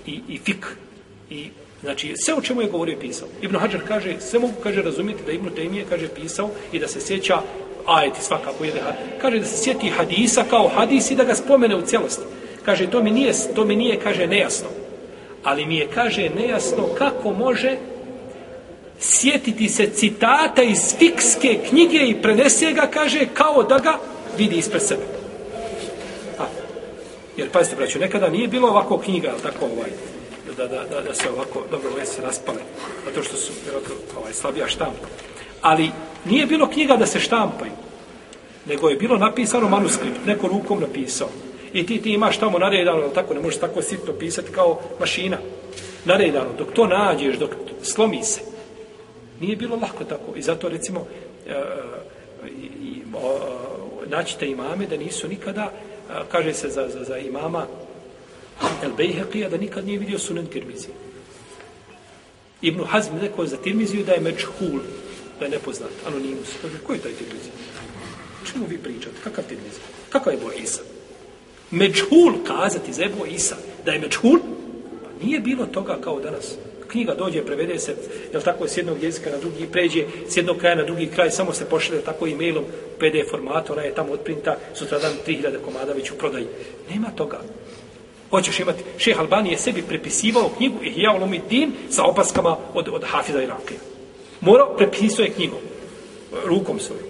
i, 0.06 0.20
i 0.28 0.38
fik 0.38 0.66
i 1.30 1.50
znači 1.80 2.14
sve 2.16 2.34
o 2.34 2.40
čemu 2.40 2.62
je 2.62 2.68
govorio 2.68 2.98
pisao. 3.00 3.28
Ibn 3.42 3.56
Hajar 3.56 3.80
kaže, 3.88 4.20
sve 4.20 4.38
mogu 4.38 4.54
kaže 4.62 4.82
razumjeti 4.82 5.22
da 5.26 5.32
Ibn 5.32 5.48
Taymije 5.56 5.84
kaže 5.88 6.08
pisao 6.08 6.50
i 6.72 6.78
da 6.78 6.88
se 6.88 7.00
sjeća 7.00 7.42
ajeti 7.86 8.22
svakako 8.22 8.64
jede 8.64 8.80
kaže 9.20 9.38
da 9.38 9.46
se 9.46 9.56
sjeti 9.56 9.88
hadisa 9.88 10.44
kao 10.50 10.68
hadis 10.68 11.10
i 11.10 11.14
da 11.14 11.24
ga 11.24 11.34
spomene 11.34 11.76
u 11.76 11.82
cijelosti. 11.82 12.22
Kaže 12.64 12.90
to 12.90 13.02
mi 13.02 13.10
nije 13.10 13.32
to 13.54 13.64
mi 13.64 13.76
nije 13.76 14.00
kaže 14.00 14.26
nejasno. 14.26 14.68
Ali 15.46 15.66
mi 15.66 15.76
je 15.76 15.88
kaže 15.94 16.28
nejasno 16.28 16.86
kako 16.98 17.32
može 17.32 17.76
sjetiti 19.00 19.68
se 19.68 19.90
citata 19.90 20.62
iz 20.62 20.94
fikske 20.98 21.58
knjige 21.68 21.98
i 21.98 22.22
prenese 22.22 22.72
ga, 22.72 22.86
kaže, 22.86 23.26
kao 23.34 23.62
da 23.62 23.78
ga 23.78 23.98
vidi 24.38 24.56
ispred 24.56 24.82
sebe. 24.82 25.02
A, 26.38 26.44
jer, 27.36 27.50
pazite, 27.50 27.76
braću, 27.76 27.98
nekada 27.98 28.28
nije 28.28 28.48
bilo 28.48 28.68
ovako 28.68 28.98
knjiga, 28.98 29.30
ali 29.32 29.42
tako 29.42 29.64
ovaj, 29.64 29.90
da, 30.56 30.66
da, 30.66 30.84
da, 30.84 31.00
da 31.00 31.14
se 31.14 31.30
ovako, 31.30 31.62
dobro, 31.70 31.90
ove 31.94 32.06
se 32.06 32.22
raspale, 32.22 32.58
zato 33.04 33.22
što 33.22 33.36
su, 33.36 33.52
vjerojatno, 33.64 33.94
ovaj, 34.18 34.32
slabija 34.32 34.68
štampa. 34.68 35.06
Ali 35.62 35.90
nije 36.24 36.46
bilo 36.46 36.70
knjiga 36.70 36.96
da 36.96 37.06
se 37.06 37.20
štampaju, 37.20 37.72
nego 38.66 38.88
je 38.88 38.96
bilo 38.96 39.16
napisano 39.16 39.68
manuskript, 39.68 40.26
neko 40.26 40.48
rukom 40.48 40.80
napisao. 40.80 41.28
I 41.72 41.86
ti, 41.86 42.02
ti 42.02 42.12
imaš 42.12 42.38
tamo 42.38 42.58
naredano, 42.58 43.02
ali 43.02 43.14
tako, 43.14 43.34
ne 43.34 43.40
možeš 43.40 43.60
tako 43.60 43.82
sitno 43.82 44.12
pisati 44.12 44.52
kao 44.52 44.80
mašina. 45.00 45.38
Naredano, 46.04 46.50
dok 46.58 46.72
to 46.72 46.86
nađeš, 46.86 47.36
dok 47.36 47.50
slomi 47.82 48.22
se, 48.22 48.40
Nije 49.40 49.56
bilo 49.56 49.76
lako 49.76 50.04
tako. 50.04 50.36
I 50.36 50.42
zato, 50.42 50.68
recimo, 50.68 51.06
e, 51.46 51.50
e, 51.50 51.56
i 52.82 53.02
uh, 53.14 54.10
naćite 54.10 54.46
imame 54.46 54.86
da 54.86 54.96
nisu 54.96 55.28
nikada, 55.28 55.72
e, 56.10 56.12
kaže 56.32 56.54
se 56.54 56.68
za, 56.68 56.88
za, 56.88 57.04
za 57.04 57.18
imama 57.18 57.66
El 58.82 58.90
Bejheqija, 58.96 59.48
da 59.48 59.56
nikad 59.56 59.86
nije 59.86 59.98
vidio 59.98 60.18
sunen 60.18 60.46
Tirmizi. 60.46 60.88
Ibn 62.62 62.84
Hazm 62.84 63.16
rekao 63.20 63.46
za 63.46 63.56
Tirmiziju 63.56 64.04
da 64.04 64.12
je 64.12 64.20
mečhul, 64.20 64.80
da 65.38 65.44
je 65.44 65.50
nepoznat, 65.50 65.90
anonimus. 66.06 66.48
Kaže, 66.62 66.78
ko 66.86 66.92
je 66.92 66.98
taj 66.98 67.12
Tirmizi? 67.12 67.50
Čemu 68.52 68.66
vi 68.66 68.78
pričate? 68.78 69.16
Kakav 69.24 69.44
Tirmizi? 69.48 69.80
Kakav 70.08 70.32
je 70.32 70.38
Bo 70.38 70.52
Isa? 70.62 70.80
Mečhul 71.70 72.32
kazati 72.46 72.92
za 72.92 73.04
Ebu 73.04 73.26
Isa, 73.26 73.56
da 73.84 73.92
je 73.92 73.98
mečhul? 73.98 74.38
Pa 75.02 75.24
nije 75.24 75.40
bilo 75.40 75.66
toga 75.66 75.98
kao 76.00 76.20
danas 76.20 76.56
knjiga 76.88 77.14
dođe, 77.14 77.42
prevede 77.42 77.78
se, 77.78 77.96
jel 78.32 78.42
tako, 78.42 78.68
s 78.68 78.76
jednog 78.76 79.02
jezika 79.02 79.30
na 79.30 79.38
drugi, 79.38 79.66
pređe 79.72 80.04
s 80.28 80.36
jednog 80.36 80.56
kraja 80.56 80.74
na 80.74 80.84
drugi 80.84 81.06
kraj, 81.06 81.30
samo 81.30 81.52
se 81.52 81.64
pošle 81.64 82.00
tako 82.00 82.26
e-mailom 82.26 82.64
PDF 82.98 83.30
formatu, 83.30 83.72
ona 83.72 83.82
je 83.82 83.94
tamo 83.94 84.12
odprinta, 84.12 84.56
sutradan 84.74 85.12
3000 85.26 85.56
komada 85.64 85.92
već 85.92 86.10
u 86.10 86.14
prodaji. 86.14 86.46
Nema 86.90 87.10
toga. 87.10 87.40
Hoćeš 88.30 88.60
imati, 88.60 88.84
šeh 88.98 89.18
Albani 89.18 89.50
je 89.50 89.58
sebi 89.58 89.82
prepisivao 89.82 90.50
knjigu 90.56 90.78
i 90.82 90.92
ja 90.96 91.18
din 91.48 91.72
sa 91.90 92.04
opaskama 92.04 92.56
od, 92.74 92.88
od 92.88 93.04
Hafiza 93.04 93.42
Irake. 93.42 93.74
Morao, 94.40 94.76
prepisuje 94.76 95.30
knjigu 95.30 95.56
rukom 96.44 96.80
svojom. 96.80 97.05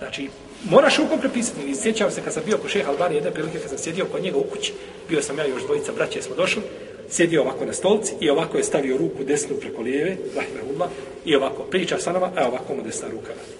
Znači, 0.00 0.28
moraš 0.70 0.98
rukom 0.98 1.20
prepisati. 1.20 1.70
I 1.70 1.74
sjećam 1.74 2.10
se 2.10 2.22
kad 2.22 2.32
sam 2.32 2.42
bio 2.46 2.58
kod 2.58 2.70
šeha 2.70 2.90
Albani, 2.90 3.14
jedne 3.14 3.30
prilike 3.30 3.58
kad 3.58 3.68
sam 3.68 3.78
sjedio 3.78 4.06
kod 4.12 4.22
njega 4.22 4.38
u 4.38 4.44
kući, 4.44 4.72
bio 5.08 5.22
sam 5.22 5.38
ja 5.38 5.46
još 5.46 5.62
dvojica 5.62 5.92
braće, 5.92 6.22
smo 6.22 6.36
došli, 6.36 6.62
sjedio 7.10 7.42
ovako 7.42 7.64
na 7.64 7.72
stolci 7.72 8.14
i 8.20 8.30
ovako 8.30 8.56
je 8.56 8.64
stavio 8.64 8.96
ruku 8.96 9.24
desnu 9.24 9.56
preko 9.60 9.82
lijeve, 9.82 10.16
rahimahullah, 10.36 10.90
i 11.24 11.36
ovako 11.36 11.62
priča 11.62 11.98
sa 11.98 12.12
nama, 12.12 12.30
a 12.36 12.48
ovako 12.48 12.74
mu 12.74 12.82
desna 12.82 13.08
ruka 13.08 13.28
radi. 13.28 13.54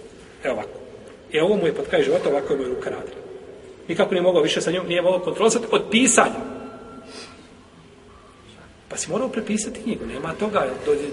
E 0.44 0.50
ovako. 0.50 0.78
E 1.32 1.42
ovo 1.42 1.56
mu 1.56 1.66
je 1.66 1.74
pod 1.74 1.88
kraj 1.88 2.02
života, 2.02 2.28
ovako 2.28 2.52
je 2.52 2.58
mu 2.58 2.64
ruka 2.64 2.90
radila. 2.90 3.20
Nikako 3.88 4.14
nije 4.14 4.22
mogao 4.22 4.42
više 4.42 4.60
sa 4.60 4.70
njom, 4.70 4.86
nije 4.86 5.02
mogao 5.02 5.20
kontrolisati 5.20 5.66
od 5.70 5.82
pisanja. 5.90 6.60
Pa 8.88 8.96
si 8.96 9.10
morao 9.10 9.28
prepisati 9.28 9.80
knjigu, 9.82 10.06
nema 10.06 10.34
toga, 10.34 10.66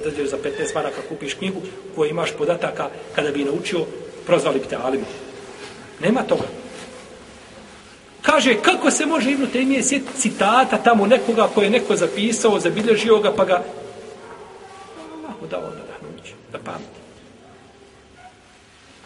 dođeš 0.03 0.29
za 0.29 0.37
15 0.37 0.75
maraka, 0.75 1.01
kupiš 1.09 1.33
knjigu 1.33 1.61
koju 1.95 2.09
imaš 2.09 2.31
podataka 2.37 2.89
kada 3.15 3.31
bi 3.31 3.43
naučio, 3.43 3.85
prozvali 4.27 4.59
bi. 4.91 5.05
Nema 5.99 6.23
toga. 6.23 6.43
Kaže, 8.21 8.61
kako 8.61 8.91
se 8.91 9.05
može 9.05 9.31
Ibnu 9.31 9.47
Temije 9.47 9.83
sjetiti 9.83 10.21
citata 10.21 10.77
tamo 10.77 11.07
nekoga 11.07 11.47
koje 11.55 11.65
je 11.65 11.69
neko 11.69 11.95
zapisao, 11.95 12.59
zabilježio 12.59 13.19
ga, 13.19 13.31
pa 13.33 13.45
ga 13.45 13.53
Allah 13.53 15.49
dao 15.51 15.61
da 15.61 15.83
dahnući, 15.87 16.33
da 16.51 16.57
pameti. 16.57 16.99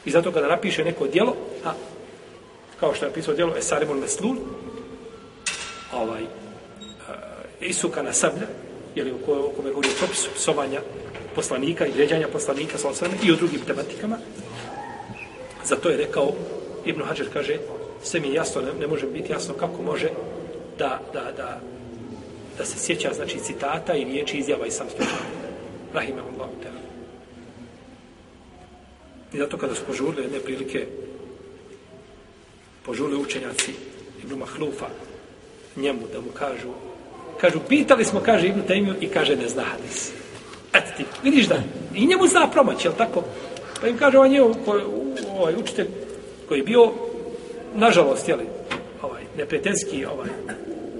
I 0.05 0.11
zato 0.11 0.31
kada 0.31 0.47
napiše 0.47 0.83
neko 0.83 1.07
dijelo, 1.07 1.35
a, 1.65 1.73
kao 2.79 2.93
što 2.93 3.05
je 3.05 3.09
napisao 3.09 3.33
dijelo 3.33 3.57
Esarimul 3.57 3.97
Meslul, 3.97 4.35
ovaj, 5.93 6.23
a, 6.23 7.13
Isuka 7.59 8.01
na 8.01 8.13
sablja, 8.13 8.47
jeli, 8.95 9.11
u 9.11 9.17
kome 9.55 9.69
govori 9.69 9.89
o 9.89 9.97
propisu 9.99 10.29
psovanja 10.35 10.81
poslanika 11.35 11.85
i 11.85 11.91
vređanja 11.91 12.27
poslanika 12.27 12.77
sa 12.77 13.05
i 13.23 13.31
o 13.31 13.35
drugim 13.35 13.61
tematikama, 13.67 14.17
zato 15.65 15.89
je 15.89 15.97
rekao, 15.97 16.33
Ibn 16.85 17.01
Hajar 17.01 17.27
kaže, 17.33 17.57
sve 18.03 18.19
mi 18.19 18.27
je 18.27 18.33
jasno, 18.33 18.61
ne, 18.61 18.73
ne 18.79 18.87
može 18.87 19.07
biti 19.07 19.31
jasno 19.31 19.53
kako 19.53 19.81
može 19.81 20.09
da, 20.77 20.99
da, 21.13 21.31
da, 21.37 21.61
da 22.57 22.65
se 22.65 22.79
sjeća, 22.79 23.13
znači, 23.13 23.39
citata 23.39 23.95
i 23.95 24.03
riječi 24.03 24.37
izjava 24.37 24.67
i 24.67 24.71
sam 24.71 24.87
slučaj. 24.89 25.17
Rahime 25.93 26.21
Allah. 26.21 26.49
I 29.33 29.37
zato 29.37 29.57
kada 29.57 29.75
su 29.75 29.81
požurili 29.87 30.23
jedne 30.23 30.39
prilike, 30.39 30.87
požurili 32.85 33.21
učenjaci 33.21 33.71
Ibn 34.23 34.39
Mahlufa 34.39 34.87
njemu 35.75 36.01
da 36.13 36.21
mu 36.21 36.31
kažu, 36.33 36.69
kažu, 37.41 37.59
pitali 37.69 38.05
smo, 38.05 38.19
kaže 38.19 38.47
Ibn 38.47 38.61
Taymiju, 38.67 38.95
i 39.01 39.07
kaže, 39.07 39.35
ne 39.35 39.49
zna 39.49 39.63
hadis. 39.63 40.11
Eto 40.73 40.87
ti, 40.97 41.05
vidiš 41.23 41.47
da, 41.47 41.63
i 41.95 42.05
njemu 42.05 42.27
zna 42.27 42.47
promać, 42.47 42.85
jel 42.85 42.93
tako? 42.97 43.23
Pa 43.81 43.87
im 43.87 43.97
kaže, 43.97 44.17
on 44.17 44.31
je 44.31 44.41
ovaj 45.41 45.55
učitelj 45.55 45.87
koji 46.47 46.59
je 46.59 46.63
bio 46.63 46.91
nažalost, 47.75 48.29
jeli, 48.29 48.45
ovaj, 49.01 49.21
nepretenski 49.37 50.05
ovaj, 50.05 50.29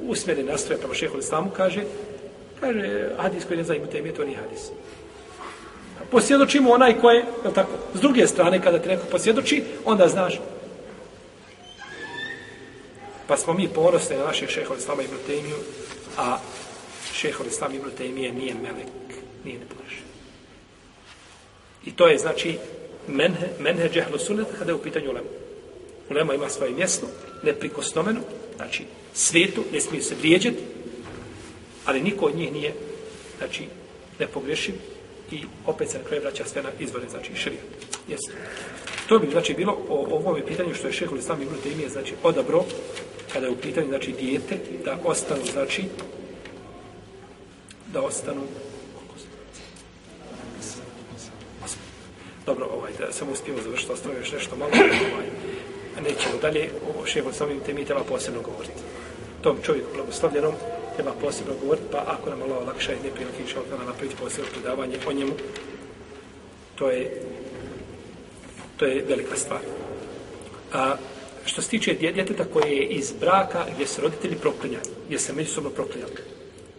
usmjeren 0.08 0.46
nastroje 0.46 0.80
prema 0.80 0.94
šehu 0.94 1.18
islamu, 1.18 1.52
kaže, 1.58 1.84
kaže, 2.60 3.10
hadis 3.18 3.46
koji 3.46 3.58
ne 3.58 3.64
zna 3.64 3.76
imate 3.76 4.00
ime, 4.00 4.12
to 4.12 4.26
nije 4.26 4.38
hadis. 4.38 4.72
Posvjedočimo 6.12 6.72
onaj 6.72 7.00
koji 7.00 7.18
je 7.18 7.24
tako, 7.56 7.72
s 7.94 8.02
druge 8.02 8.28
strane, 8.28 8.62
kada 8.62 8.80
te 8.80 8.90
neko 8.90 9.06
posvjedoči, 9.12 9.64
onda 9.86 10.08
znaš. 10.08 10.40
Pa 13.28 13.38
smo 13.38 13.54
mi 13.54 13.68
ponosni 13.68 14.18
na 14.18 14.26
našeg 14.26 14.50
šeha 14.50 14.76
islama 14.78 15.04
ibn 15.04 15.16
Tejmiju, 15.28 15.56
a 16.18 16.38
šeha 17.14 17.44
islama 17.48 17.76
ibn 17.76 17.90
Tejmije 17.98 18.32
nije 18.32 18.54
melek, 18.54 18.88
nije 19.46 19.60
ne 19.60 19.66
plaže. 19.66 20.02
I 21.86 21.92
to 21.92 22.08
je, 22.08 22.18
znači, 22.18 22.58
menhe, 23.08 23.48
menhe 23.60 23.90
džehlu 23.90 24.18
sunet 24.18 24.48
kada 24.60 24.72
je 24.72 24.76
u 24.76 24.82
pitanju 24.82 25.10
ulema. 25.10 25.28
Ulema 26.10 26.34
ima 26.34 26.50
svoje 26.50 26.72
mjesto, 26.72 27.08
neprikosnomeno, 27.44 28.20
znači 28.56 28.84
svetu, 29.14 29.64
ne 29.74 29.82
smije 29.82 30.02
se 30.02 30.16
vrijeđati, 30.16 30.58
ali 31.86 32.02
niko 32.02 32.26
od 32.26 32.36
njih 32.36 32.54
nije, 32.54 32.74
znači, 33.38 33.64
nepogrešiv 34.20 34.76
i 35.32 35.44
opet 35.66 35.90
se 35.90 35.98
na 35.98 36.04
kraju 36.04 36.22
vraća 36.22 36.46
sve 36.46 36.64
na 36.64 36.70
izvore, 36.80 37.10
znači, 37.10 37.36
šrijet. 37.36 37.62
Jesi. 38.08 38.32
To 39.08 39.20
bi, 39.20 39.28
znači, 39.32 39.54
bilo 39.54 39.78
o 39.90 40.08
ovom 40.12 40.42
pitanju 40.48 40.76
što 40.76 40.88
je 40.88 40.94
šehol 40.94 41.18
Islam 41.18 41.42
Ibn 41.42 41.56
Taymije, 41.66 41.90
znači, 41.90 42.14
odabro, 42.24 42.66
kada 43.34 43.46
je 43.46 43.52
u 43.52 43.58
pitanju, 43.58 43.88
znači, 43.88 44.12
dijete, 44.12 44.58
da 44.86 44.98
ostanu, 45.04 45.46
znači, 45.54 45.84
da 47.94 48.02
ostanu, 48.02 48.42
Dobro, 52.46 52.66
ovaj, 52.78 52.92
da 53.00 53.12
samo 53.12 53.32
uspijemo 53.32 53.62
završiti, 53.62 53.92
ostavimo 53.92 54.20
još 54.20 54.32
nešto 54.32 54.56
malo, 54.56 54.72
ovaj, 55.14 55.28
nećemo 56.04 56.38
dalje, 56.42 56.70
o 56.88 57.06
šehu 57.06 57.34
samim 57.34 57.60
temi 57.60 57.86
treba 57.86 58.04
posebno 58.04 58.42
govoriti. 58.42 58.82
Tom 59.42 59.58
čovjeku 59.64 59.90
blagoslavljenom 59.96 60.54
treba 60.96 61.12
posebno 61.22 61.54
govoriti, 61.62 61.88
pa 61.92 62.04
ako 62.08 62.30
nam 62.30 62.42
Allah 62.42 62.58
olakša 62.58 62.94
i 62.94 63.04
ne 63.04 63.12
prilike 63.16 63.42
inša 63.42 63.60
Allah 63.60 63.88
napraviti 63.88 64.16
posebno 64.22 64.50
predavanje 64.54 64.98
o 65.08 65.14
njemu, 65.14 65.34
to 66.76 66.90
je 66.90 67.22
to 68.78 68.86
je 68.86 69.06
velika 69.08 69.36
stvar. 69.36 69.60
A 70.74 70.96
što 71.46 71.62
se 71.62 71.70
tiče 71.70 71.94
djeteta 71.94 72.46
koje 72.54 72.72
je 72.72 72.88
iz 72.88 73.14
braka 73.20 73.66
gdje 73.76 73.88
se 73.88 74.02
roditelji 74.02 74.36
proklinjali, 74.36 74.86
gdje 75.06 75.20
se 75.20 75.34
međusobno 75.34 75.70
proklinjali. 75.70 76.14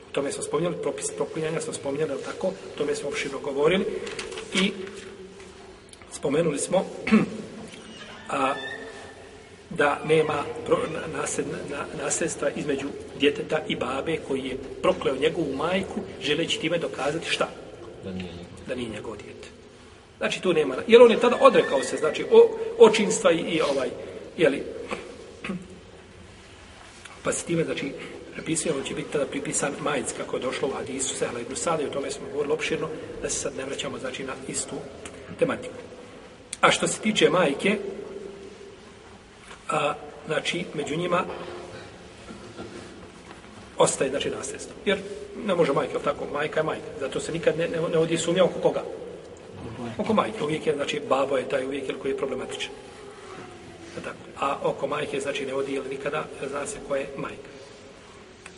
O 0.09 0.13
tome 0.13 0.33
smo 0.33 0.43
spominjali, 0.43 0.83
propis 0.83 1.11
proklinjanja 1.17 1.61
smo 1.61 1.73
spominjali, 1.73 2.23
tako? 2.25 2.47
O 2.47 2.77
tome 2.79 2.95
smo 2.95 3.09
opširno 3.09 3.39
govorili. 3.39 3.85
I 4.55 4.73
spomenuli 6.23 6.59
smo 6.59 6.85
a, 8.31 8.55
da 9.71 10.01
nema 10.05 10.45
nasled, 11.13 11.47
na, 11.71 12.05
nasljedstva 12.05 12.51
između 12.57 12.87
djeteta 13.21 13.59
i 13.69 13.77
babe 13.77 14.17
koji 14.29 14.45
je 14.45 14.59
prokleo 14.83 15.17
njegovu 15.17 15.57
majku, 15.57 16.01
želeći 16.21 16.61
time 16.61 16.79
dokazati 16.79 17.31
šta? 17.31 17.49
Da 18.05 18.11
nije 18.11 18.25
njegov. 18.25 18.67
Da 18.69 18.75
nije 18.75 18.89
njegov 18.89 19.17
djete. 19.17 19.49
Znači 20.19 20.43
tu 20.43 20.53
nema, 20.53 20.77
jer 20.87 21.03
on 21.03 21.11
je 21.11 21.21
tada 21.21 21.37
odrekao 21.41 21.83
se, 21.83 21.97
znači 21.97 22.25
o, 22.33 22.59
očinstva 22.79 23.33
i, 23.33 23.39
i 23.39 23.61
ovaj, 23.61 23.89
jeli, 24.37 24.63
pa 27.23 27.33
se 27.33 27.47
time, 27.47 27.65
znači, 27.65 27.93
prepisuje, 28.33 28.75
on 28.75 28.85
će 28.85 28.95
biti 28.95 29.13
tada 29.13 29.27
pripisan 29.27 29.73
majic, 29.81 30.13
kako 30.17 30.37
je 30.37 30.43
došlo 30.43 30.69
u 30.69 30.73
hadisu 30.73 31.15
Sehla 31.15 31.41
ibn 31.41 31.57
Sade, 31.57 31.87
o 31.87 31.93
tome 31.93 32.11
smo 32.11 32.27
govorili 32.31 32.55
opširno, 32.55 32.89
da 33.23 33.29
se 33.29 33.39
sad 33.39 33.57
ne 33.57 33.65
vraćamo, 33.65 33.99
znači, 33.99 34.25
na 34.25 34.33
istu 34.49 34.77
tematiku. 35.39 35.92
A 36.63 36.71
što 36.71 36.89
se 36.89 37.01
tiče 37.01 37.31
majke, 37.31 37.79
a, 39.71 39.95
znači, 40.27 40.65
među 40.75 40.97
njima 40.97 41.25
ostaje, 43.79 44.11
znači, 44.11 44.31
nasljedstvo. 44.31 44.75
Jer 44.85 44.99
ne 45.47 45.55
može 45.55 45.73
majka, 45.73 45.93
jel 45.93 46.03
tako, 46.03 46.25
majka 46.33 46.61
je 46.61 46.65
majka, 46.65 46.87
zato 47.01 47.21
se 47.21 47.33
nikad 47.33 47.59
ne, 47.59 47.69
ne, 47.69 47.81
ne 47.93 47.99
odi 47.99 48.19
sumnja 48.19 48.45
oko 48.45 48.61
koga? 48.61 48.83
Oko 49.99 50.13
majke, 50.15 50.45
uvijek 50.45 50.67
je, 50.67 50.75
znači, 50.75 51.01
babo 51.09 51.37
je 51.37 51.49
taj 51.49 51.67
uvijek 51.67 51.99
koji 52.03 52.13
je 52.13 52.17
problematičan. 52.19 52.71
Jel 53.95 54.05
tako? 54.05 54.17
A 54.41 54.59
oko 54.63 54.87
majke, 54.87 55.21
znači, 55.21 55.47
ne 55.47 55.55
odi 55.55 55.81
nikada, 55.91 56.25
zna 56.51 56.67
se 56.67 56.79
ko 56.89 56.97
je 56.97 57.09
majka. 57.17 57.49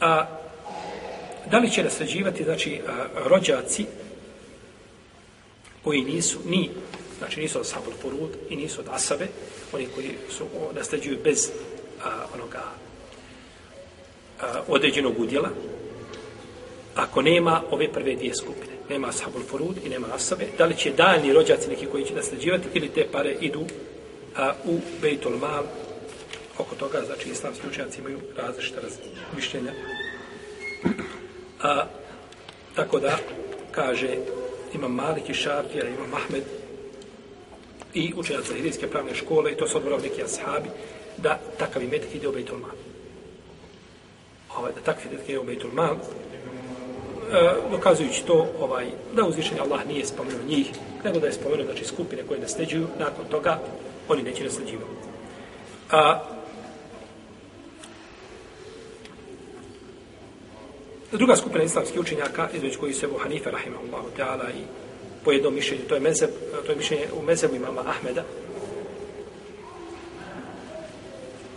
A, 0.00 0.26
da 1.50 1.58
li 1.58 1.70
će 1.70 1.84
nasređivati, 1.84 2.44
znači, 2.44 2.80
a, 2.88 3.06
rođaci 3.24 3.86
koji 5.84 6.04
nisu 6.04 6.38
ni, 6.44 6.70
znači 7.18 7.40
nisu 7.40 7.58
od 7.58 7.66
sabor 7.66 7.94
porud 8.02 8.30
i 8.48 8.56
nisu 8.56 8.80
od 8.80 8.86
asabe, 8.90 9.26
oni 9.72 9.86
koji 9.94 10.10
su 10.30 10.44
o, 10.44 10.72
nasljeđuju 10.72 11.18
bez 11.24 11.50
a, 12.04 12.26
onoga 12.34 12.62
a, 14.40 14.62
određenog 14.68 15.20
udjela, 15.20 15.48
ako 16.94 17.22
nema 17.22 17.62
ove 17.70 17.92
prve 17.92 18.14
dvije 18.14 18.34
skupine, 18.34 18.72
nema 18.88 19.08
ashabul 19.08 19.42
furud 19.42 19.76
i 19.84 19.88
nema 19.88 20.06
asabe, 20.14 20.46
da 20.58 20.64
li 20.64 20.76
će 20.76 20.90
daljni 20.90 21.32
rođaci 21.32 21.68
neki 21.68 21.86
koji 21.86 22.04
će 22.04 22.14
nasljeđivati 22.14 22.68
ili 22.74 22.88
te 22.88 23.06
pare 23.12 23.36
idu 23.40 23.64
a, 24.36 24.52
u 24.64 24.80
Bejtul 25.02 25.36
Mal, 25.36 25.64
oko 26.58 26.74
toga, 26.74 27.02
znači 27.06 27.28
islamski 27.28 27.66
učenjaci 27.68 28.00
imaju 28.00 28.20
različite 28.36 28.80
mišljenja. 29.36 29.72
A, 31.62 31.86
tako 32.74 33.00
da, 33.00 33.18
kaže 33.70 34.16
imam 34.74 34.94
Malik 34.94 35.28
i 35.28 35.34
Šafija, 35.34 35.88
imam 35.88 36.14
Ahmed 36.14 36.42
i 37.94 38.12
učenjaci 38.16 38.48
za 38.48 38.54
hirijske 38.54 38.86
pravne 38.86 39.14
škole 39.14 39.52
i 39.52 39.56
to 39.56 39.68
su 39.68 39.76
odborav 39.76 40.02
neki 40.02 40.22
ashabi, 40.22 40.68
da 41.16 41.38
takav 41.58 41.82
imetak 41.82 42.14
ide 42.14 42.28
u 42.28 42.32
Bejtul 42.32 42.58
Mal. 42.58 42.76
Ovaj, 44.56 44.72
da 44.72 44.80
takav 44.80 45.06
imetak 45.06 45.28
ide 45.28 45.38
u 45.38 45.44
Bejtul 45.44 45.70
Mal, 45.72 45.94
e, 45.94 46.00
dokazujući 47.70 48.24
to 48.26 48.46
ovaj 48.60 48.86
da 49.16 49.24
uzvišeni 49.24 49.60
Allah 49.60 49.86
nije 49.86 50.06
spomenuo 50.06 50.42
njih, 50.48 50.66
nego 51.04 51.18
da 51.18 51.26
je 51.26 51.32
spomenuo 51.32 51.64
znači 51.64 51.84
skupine 51.84 52.22
koje 52.22 52.40
nasljeđuju, 52.40 52.86
nakon 52.98 53.24
toga 53.30 53.60
oni 54.08 54.22
neće 54.22 54.44
nasljeđivati. 54.44 54.90
A 55.90 56.22
druga 61.12 61.36
skupina 61.36 61.64
islamskih 61.64 62.00
učenjaka, 62.00 62.48
između 62.54 62.80
koji 62.80 62.94
se 62.94 63.06
Ebu 63.06 63.18
Hanife, 63.18 63.50
rahimahullahu 63.50 64.08
ta'ala, 64.18 64.50
i 64.50 64.83
po 65.24 65.32
jednom 65.32 65.54
mišljenju, 65.54 65.84
to 65.88 65.94
je, 65.94 66.00
mezeb, 66.00 66.30
to 66.66 66.72
je 66.72 66.76
mišljenje 66.76 67.06
u 67.20 67.22
mezebu 67.22 67.54
imama 67.54 67.82
Ahmeda, 67.86 68.24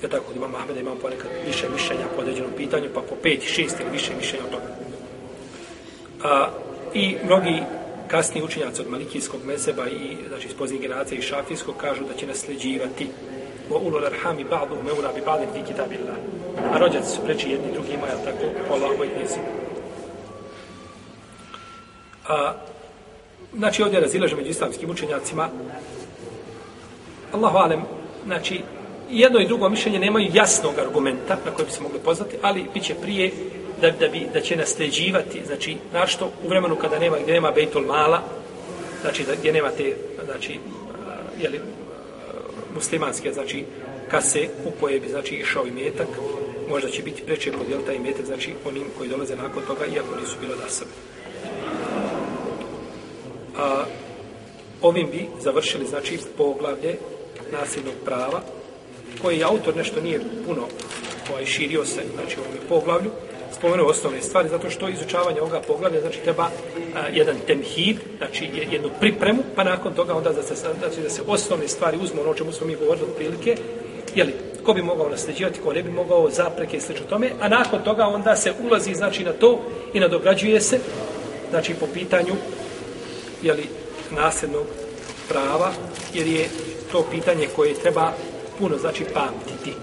je 0.02 0.10
tako, 0.10 0.34
imam 0.36 0.56
Ahmeda, 0.56 0.80
imam 0.80 0.98
ponekad 0.98 1.32
više 1.48 1.70
mišljenja 1.70 2.06
po 2.16 2.22
određenom 2.22 2.52
pitanju, 2.58 2.90
pa 2.94 3.02
po 3.02 3.16
pet, 3.24 3.42
šest 3.44 3.80
ili 3.80 3.90
više 3.92 4.12
mišljenja 4.18 4.46
od 4.46 4.52
toga. 4.52 4.76
A, 6.24 6.50
I 6.94 7.16
mnogi 7.26 7.64
kasni 8.08 8.44
učenjaci 8.44 8.82
od 8.82 8.90
malikijskog 8.90 9.46
mezeba 9.46 9.88
i 9.90 10.18
znači 10.28 10.48
iz 10.48 10.54
poznijih 10.54 10.82
generacija 10.82 11.20
i 11.20 11.22
šafijskog 11.22 11.76
kažu 11.78 12.04
da 12.04 12.14
će 12.14 12.28
nasljeđivati 12.28 13.08
wa 13.70 13.78
ulul 13.78 14.06
arhami 14.06 14.46
ba'du 14.46 14.84
meura 14.84 15.12
bi 15.14 15.22
ba'din 15.22 15.48
fi 15.54 15.72
kitabillah. 15.72 16.16
A 16.74 16.78
rođaci 16.78 17.16
su 17.16 17.22
preči 17.26 17.50
jedni 17.50 17.74
drugima, 17.74 18.08
jel 18.08 18.18
tako, 18.26 18.44
po 18.68 18.74
Allahovoj 18.74 19.10
knjizi. 19.10 19.40
A, 22.28 22.54
znači 23.58 23.84
ovdje 23.84 24.00
razilaže 24.00 24.36
među 24.36 24.50
islamskim 24.50 24.90
učenjacima 24.90 25.50
Allahu 27.32 27.58
alem, 27.58 27.82
znači 28.26 28.62
jedno 29.10 29.40
i 29.40 29.48
drugo 29.48 29.70
mišljenje 29.70 30.00
nemaju 30.00 30.30
jasnog 30.34 30.74
argumenta 30.80 31.38
na 31.46 31.52
koje 31.52 31.66
bi 31.66 31.72
se 31.72 31.82
mogli 31.82 32.00
poznati, 32.00 32.38
ali 32.42 32.66
bit 32.74 32.84
će 32.84 32.96
prije 32.96 33.32
da, 33.82 33.92
da, 33.92 34.08
bi, 34.08 34.28
da 34.34 34.42
će 34.42 34.56
nasljeđivati, 34.56 35.42
znači, 35.46 35.78
našto 35.94 36.32
u 36.46 36.50
vremenu 36.50 36.76
kada 36.76 37.00
nema, 37.00 37.18
gdje 37.22 37.34
nema 37.34 37.52
Bejtul 37.52 37.86
Mala, 37.86 38.22
znači, 39.02 39.24
da, 39.24 39.36
gdje 39.36 39.54
nema 39.54 39.70
te, 39.70 39.96
znači, 40.26 40.60
jeli, 41.42 41.60
muslimanske, 42.76 43.34
znači, 43.34 43.66
kase 44.12 44.48
u 44.66 44.72
koje 44.80 45.00
bi, 45.00 45.10
znači, 45.10 45.36
išao 45.36 45.68
i 45.68 45.72
metak, 45.72 46.08
možda 46.70 46.90
će 46.90 47.04
biti 47.04 47.24
preče 47.24 47.52
podijel 47.52 47.82
taj 47.86 48.00
metak, 48.00 48.26
znači, 48.26 48.54
onim 48.66 48.84
koji 48.98 49.10
dolaze 49.10 49.36
nakon 49.36 49.64
toga, 49.68 49.86
iako 49.86 50.16
nisu 50.22 50.36
bilo 50.42 50.56
da 50.56 50.70
sebe. 50.70 50.92
A, 53.58 53.84
ovim 54.82 55.08
bi 55.12 55.28
završili, 55.40 55.86
znači, 55.86 56.20
poglavlje 56.38 56.96
nasljednog 57.52 57.94
prava, 58.06 58.42
koji 59.22 59.44
autor 59.44 59.76
nešto 59.76 60.02
nije 60.02 60.20
puno 60.46 60.62
ovaj, 61.32 61.46
širio 61.46 61.86
se, 61.86 62.02
znači, 62.16 62.40
u 62.40 62.44
ovom 62.44 62.54
poglavlju, 62.70 63.12
spomenuo 63.58 63.90
osnovne 63.90 64.22
stvari, 64.22 64.50
zato 64.50 64.70
što 64.70 64.90
izučavanje 64.90 65.42
ovoga 65.42 65.62
poglavlja, 65.68 66.02
znači 66.02 66.20
treba 66.24 66.44
a, 66.44 67.08
jedan 67.14 67.36
temhid, 67.48 67.98
znači 68.18 68.50
jednu 68.72 68.90
pripremu, 69.00 69.44
pa 69.56 69.64
nakon 69.64 69.94
toga 69.94 70.14
onda 70.14 70.34
da 70.34 70.44
se, 70.44 70.56
znači, 70.56 71.02
da 71.02 71.10
se 71.10 71.22
osnovne 71.28 71.68
stvari 71.68 71.98
uzmu 72.02 72.22
ono 72.22 72.32
o 72.32 72.36
čemu 72.36 72.52
smo 72.52 72.68
mi 72.68 72.76
govorili 72.76 73.06
od 73.06 73.16
prilike, 73.16 73.56
jeli, 74.16 74.34
ko 74.64 74.74
bi 74.74 74.82
mogao 74.82 75.10
nasljeđivati, 75.10 75.60
ko 75.60 75.74
ne 75.74 75.84
bi 75.84 75.92
mogao 75.92 76.30
zapreke 76.30 76.78
i 76.78 76.82
sl. 76.82 76.94
tome, 77.10 77.32
a 77.42 77.48
nakon 77.48 77.84
toga 77.84 78.06
onda 78.06 78.36
se 78.36 78.54
ulazi 78.68 78.94
znači 78.94 79.24
na 79.24 79.34
to 79.34 79.62
i 79.94 80.00
nadograđuje 80.00 80.62
se, 80.62 80.80
znači 81.50 81.74
po 81.74 81.88
pitanju 81.94 82.34
jeli, 83.42 83.70
nasljednog 84.12 84.66
prava, 85.30 85.72
jer 86.14 86.28
je 86.28 86.50
to 86.92 87.06
pitanje 87.12 87.48
koje 87.56 87.74
treba 87.74 88.12
puno 88.60 88.78
znači 88.78 89.06
pamtiti. 89.14 89.74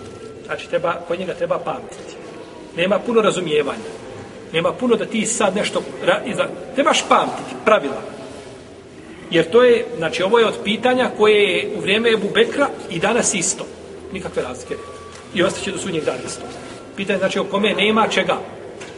Znači 0.47 0.69
treba, 0.69 0.95
kod 1.09 1.19
njega 1.19 1.35
treba 1.35 1.59
pamtiti 1.59 2.25
nema 2.77 2.99
puno 2.99 3.21
razumijevanja. 3.21 3.91
Nema 4.53 4.73
puno 4.73 4.97
da 4.97 5.07
ti 5.07 5.27
sad 5.27 5.57
nešto... 5.57 5.83
Iza, 6.27 6.47
trebaš 6.75 7.09
pamtiti 7.09 7.55
pravila. 7.65 8.03
Jer 9.31 9.51
to 9.51 9.63
je, 9.63 9.85
znači 9.97 10.23
ovo 10.23 10.39
je 10.39 10.47
od 10.47 10.55
pitanja 10.65 11.11
koje 11.17 11.43
je 11.43 11.71
u 11.77 11.81
vrijeme 11.81 12.13
Ebu 12.13 12.29
Bekra 12.35 12.69
i 12.91 12.99
danas 12.99 13.35
isto. 13.35 13.67
Nikakve 14.13 14.43
razlike. 14.43 14.75
I 15.35 15.43
ostaće 15.43 15.71
do 15.71 15.79
sudnjeg 15.79 16.05
dana 16.05 16.19
isto. 16.27 16.43
Pitanje 16.97 17.19
znači 17.19 17.39
o 17.39 17.45
kome 17.45 17.75
nema 17.75 18.09
čega. 18.09 18.37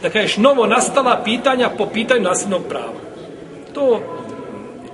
Da 0.01 0.09
kažeš 0.09 0.37
novo 0.37 0.65
nastala 0.65 1.21
pitanja 1.23 1.69
po 1.77 1.85
pitanju 1.85 2.21
nasljednog 2.21 2.61
prava. 2.69 2.93
To, 3.73 4.01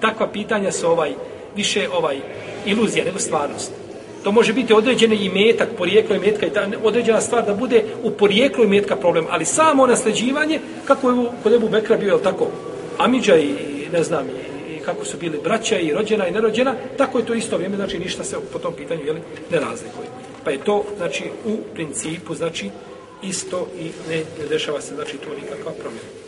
takva 0.04 0.28
pitanja 0.28 0.72
su 0.72 0.88
ovaj, 0.88 1.12
više 1.56 1.88
ovaj 1.93 2.18
iluzija 2.66 3.06
nego 3.06 3.20
stvarnost. 3.20 3.72
To 4.24 4.32
može 4.32 4.54
biti 4.54 4.74
određeni 4.74 5.16
imetak, 5.16 5.70
porijeklo 5.78 6.16
imetka 6.16 6.45
i 6.45 6.49
ta 6.49 6.68
određena 6.84 7.22
stvar 7.22 7.45
da 7.45 7.54
bude 7.54 7.84
u 8.04 8.12
porijeklu 8.12 8.64
imetka 8.64 8.95
problem, 8.95 9.26
ali 9.30 9.45
samo 9.45 9.88
nasljeđivanje, 9.88 10.60
kako 10.86 11.10
je 11.10 11.16
kod 11.43 11.54
Ebu 11.54 11.70
Bekra 11.70 11.97
bio, 11.97 12.16
je 12.16 12.24
tako, 12.24 12.47
Amidža 12.97 13.38
i 13.38 13.54
ne 13.93 14.04
znam, 14.04 14.28
i, 14.28 14.76
i 14.76 14.80
kako 14.80 15.06
su 15.06 15.18
bili 15.18 15.39
braća 15.43 15.78
i 15.80 15.93
rođena 15.93 16.28
i 16.28 16.32
nerođena, 16.32 16.76
tako 16.97 17.20
je 17.20 17.26
to 17.26 17.34
isto 17.34 17.56
vrijeme, 17.58 17.76
znači 17.76 17.99
ništa 17.99 18.24
se 18.24 18.38
po 18.54 18.60
tom 18.60 18.74
pitanju 18.74 19.06
jeli, 19.06 19.22
ne 19.51 19.60
razlikuje. 19.60 20.08
Pa 20.43 20.51
je 20.51 20.64
to, 20.64 20.84
znači, 20.97 21.24
u 21.45 21.58
principu, 21.74 22.36
znači, 22.36 22.70
isto 23.24 23.68
i 23.80 23.91
ne, 24.10 24.18
ne 24.18 24.47
dešava 24.49 24.82
se, 24.82 24.95
znači, 24.95 25.18
to 25.18 25.30
nikakva 25.41 25.72
promjena. 25.72 26.22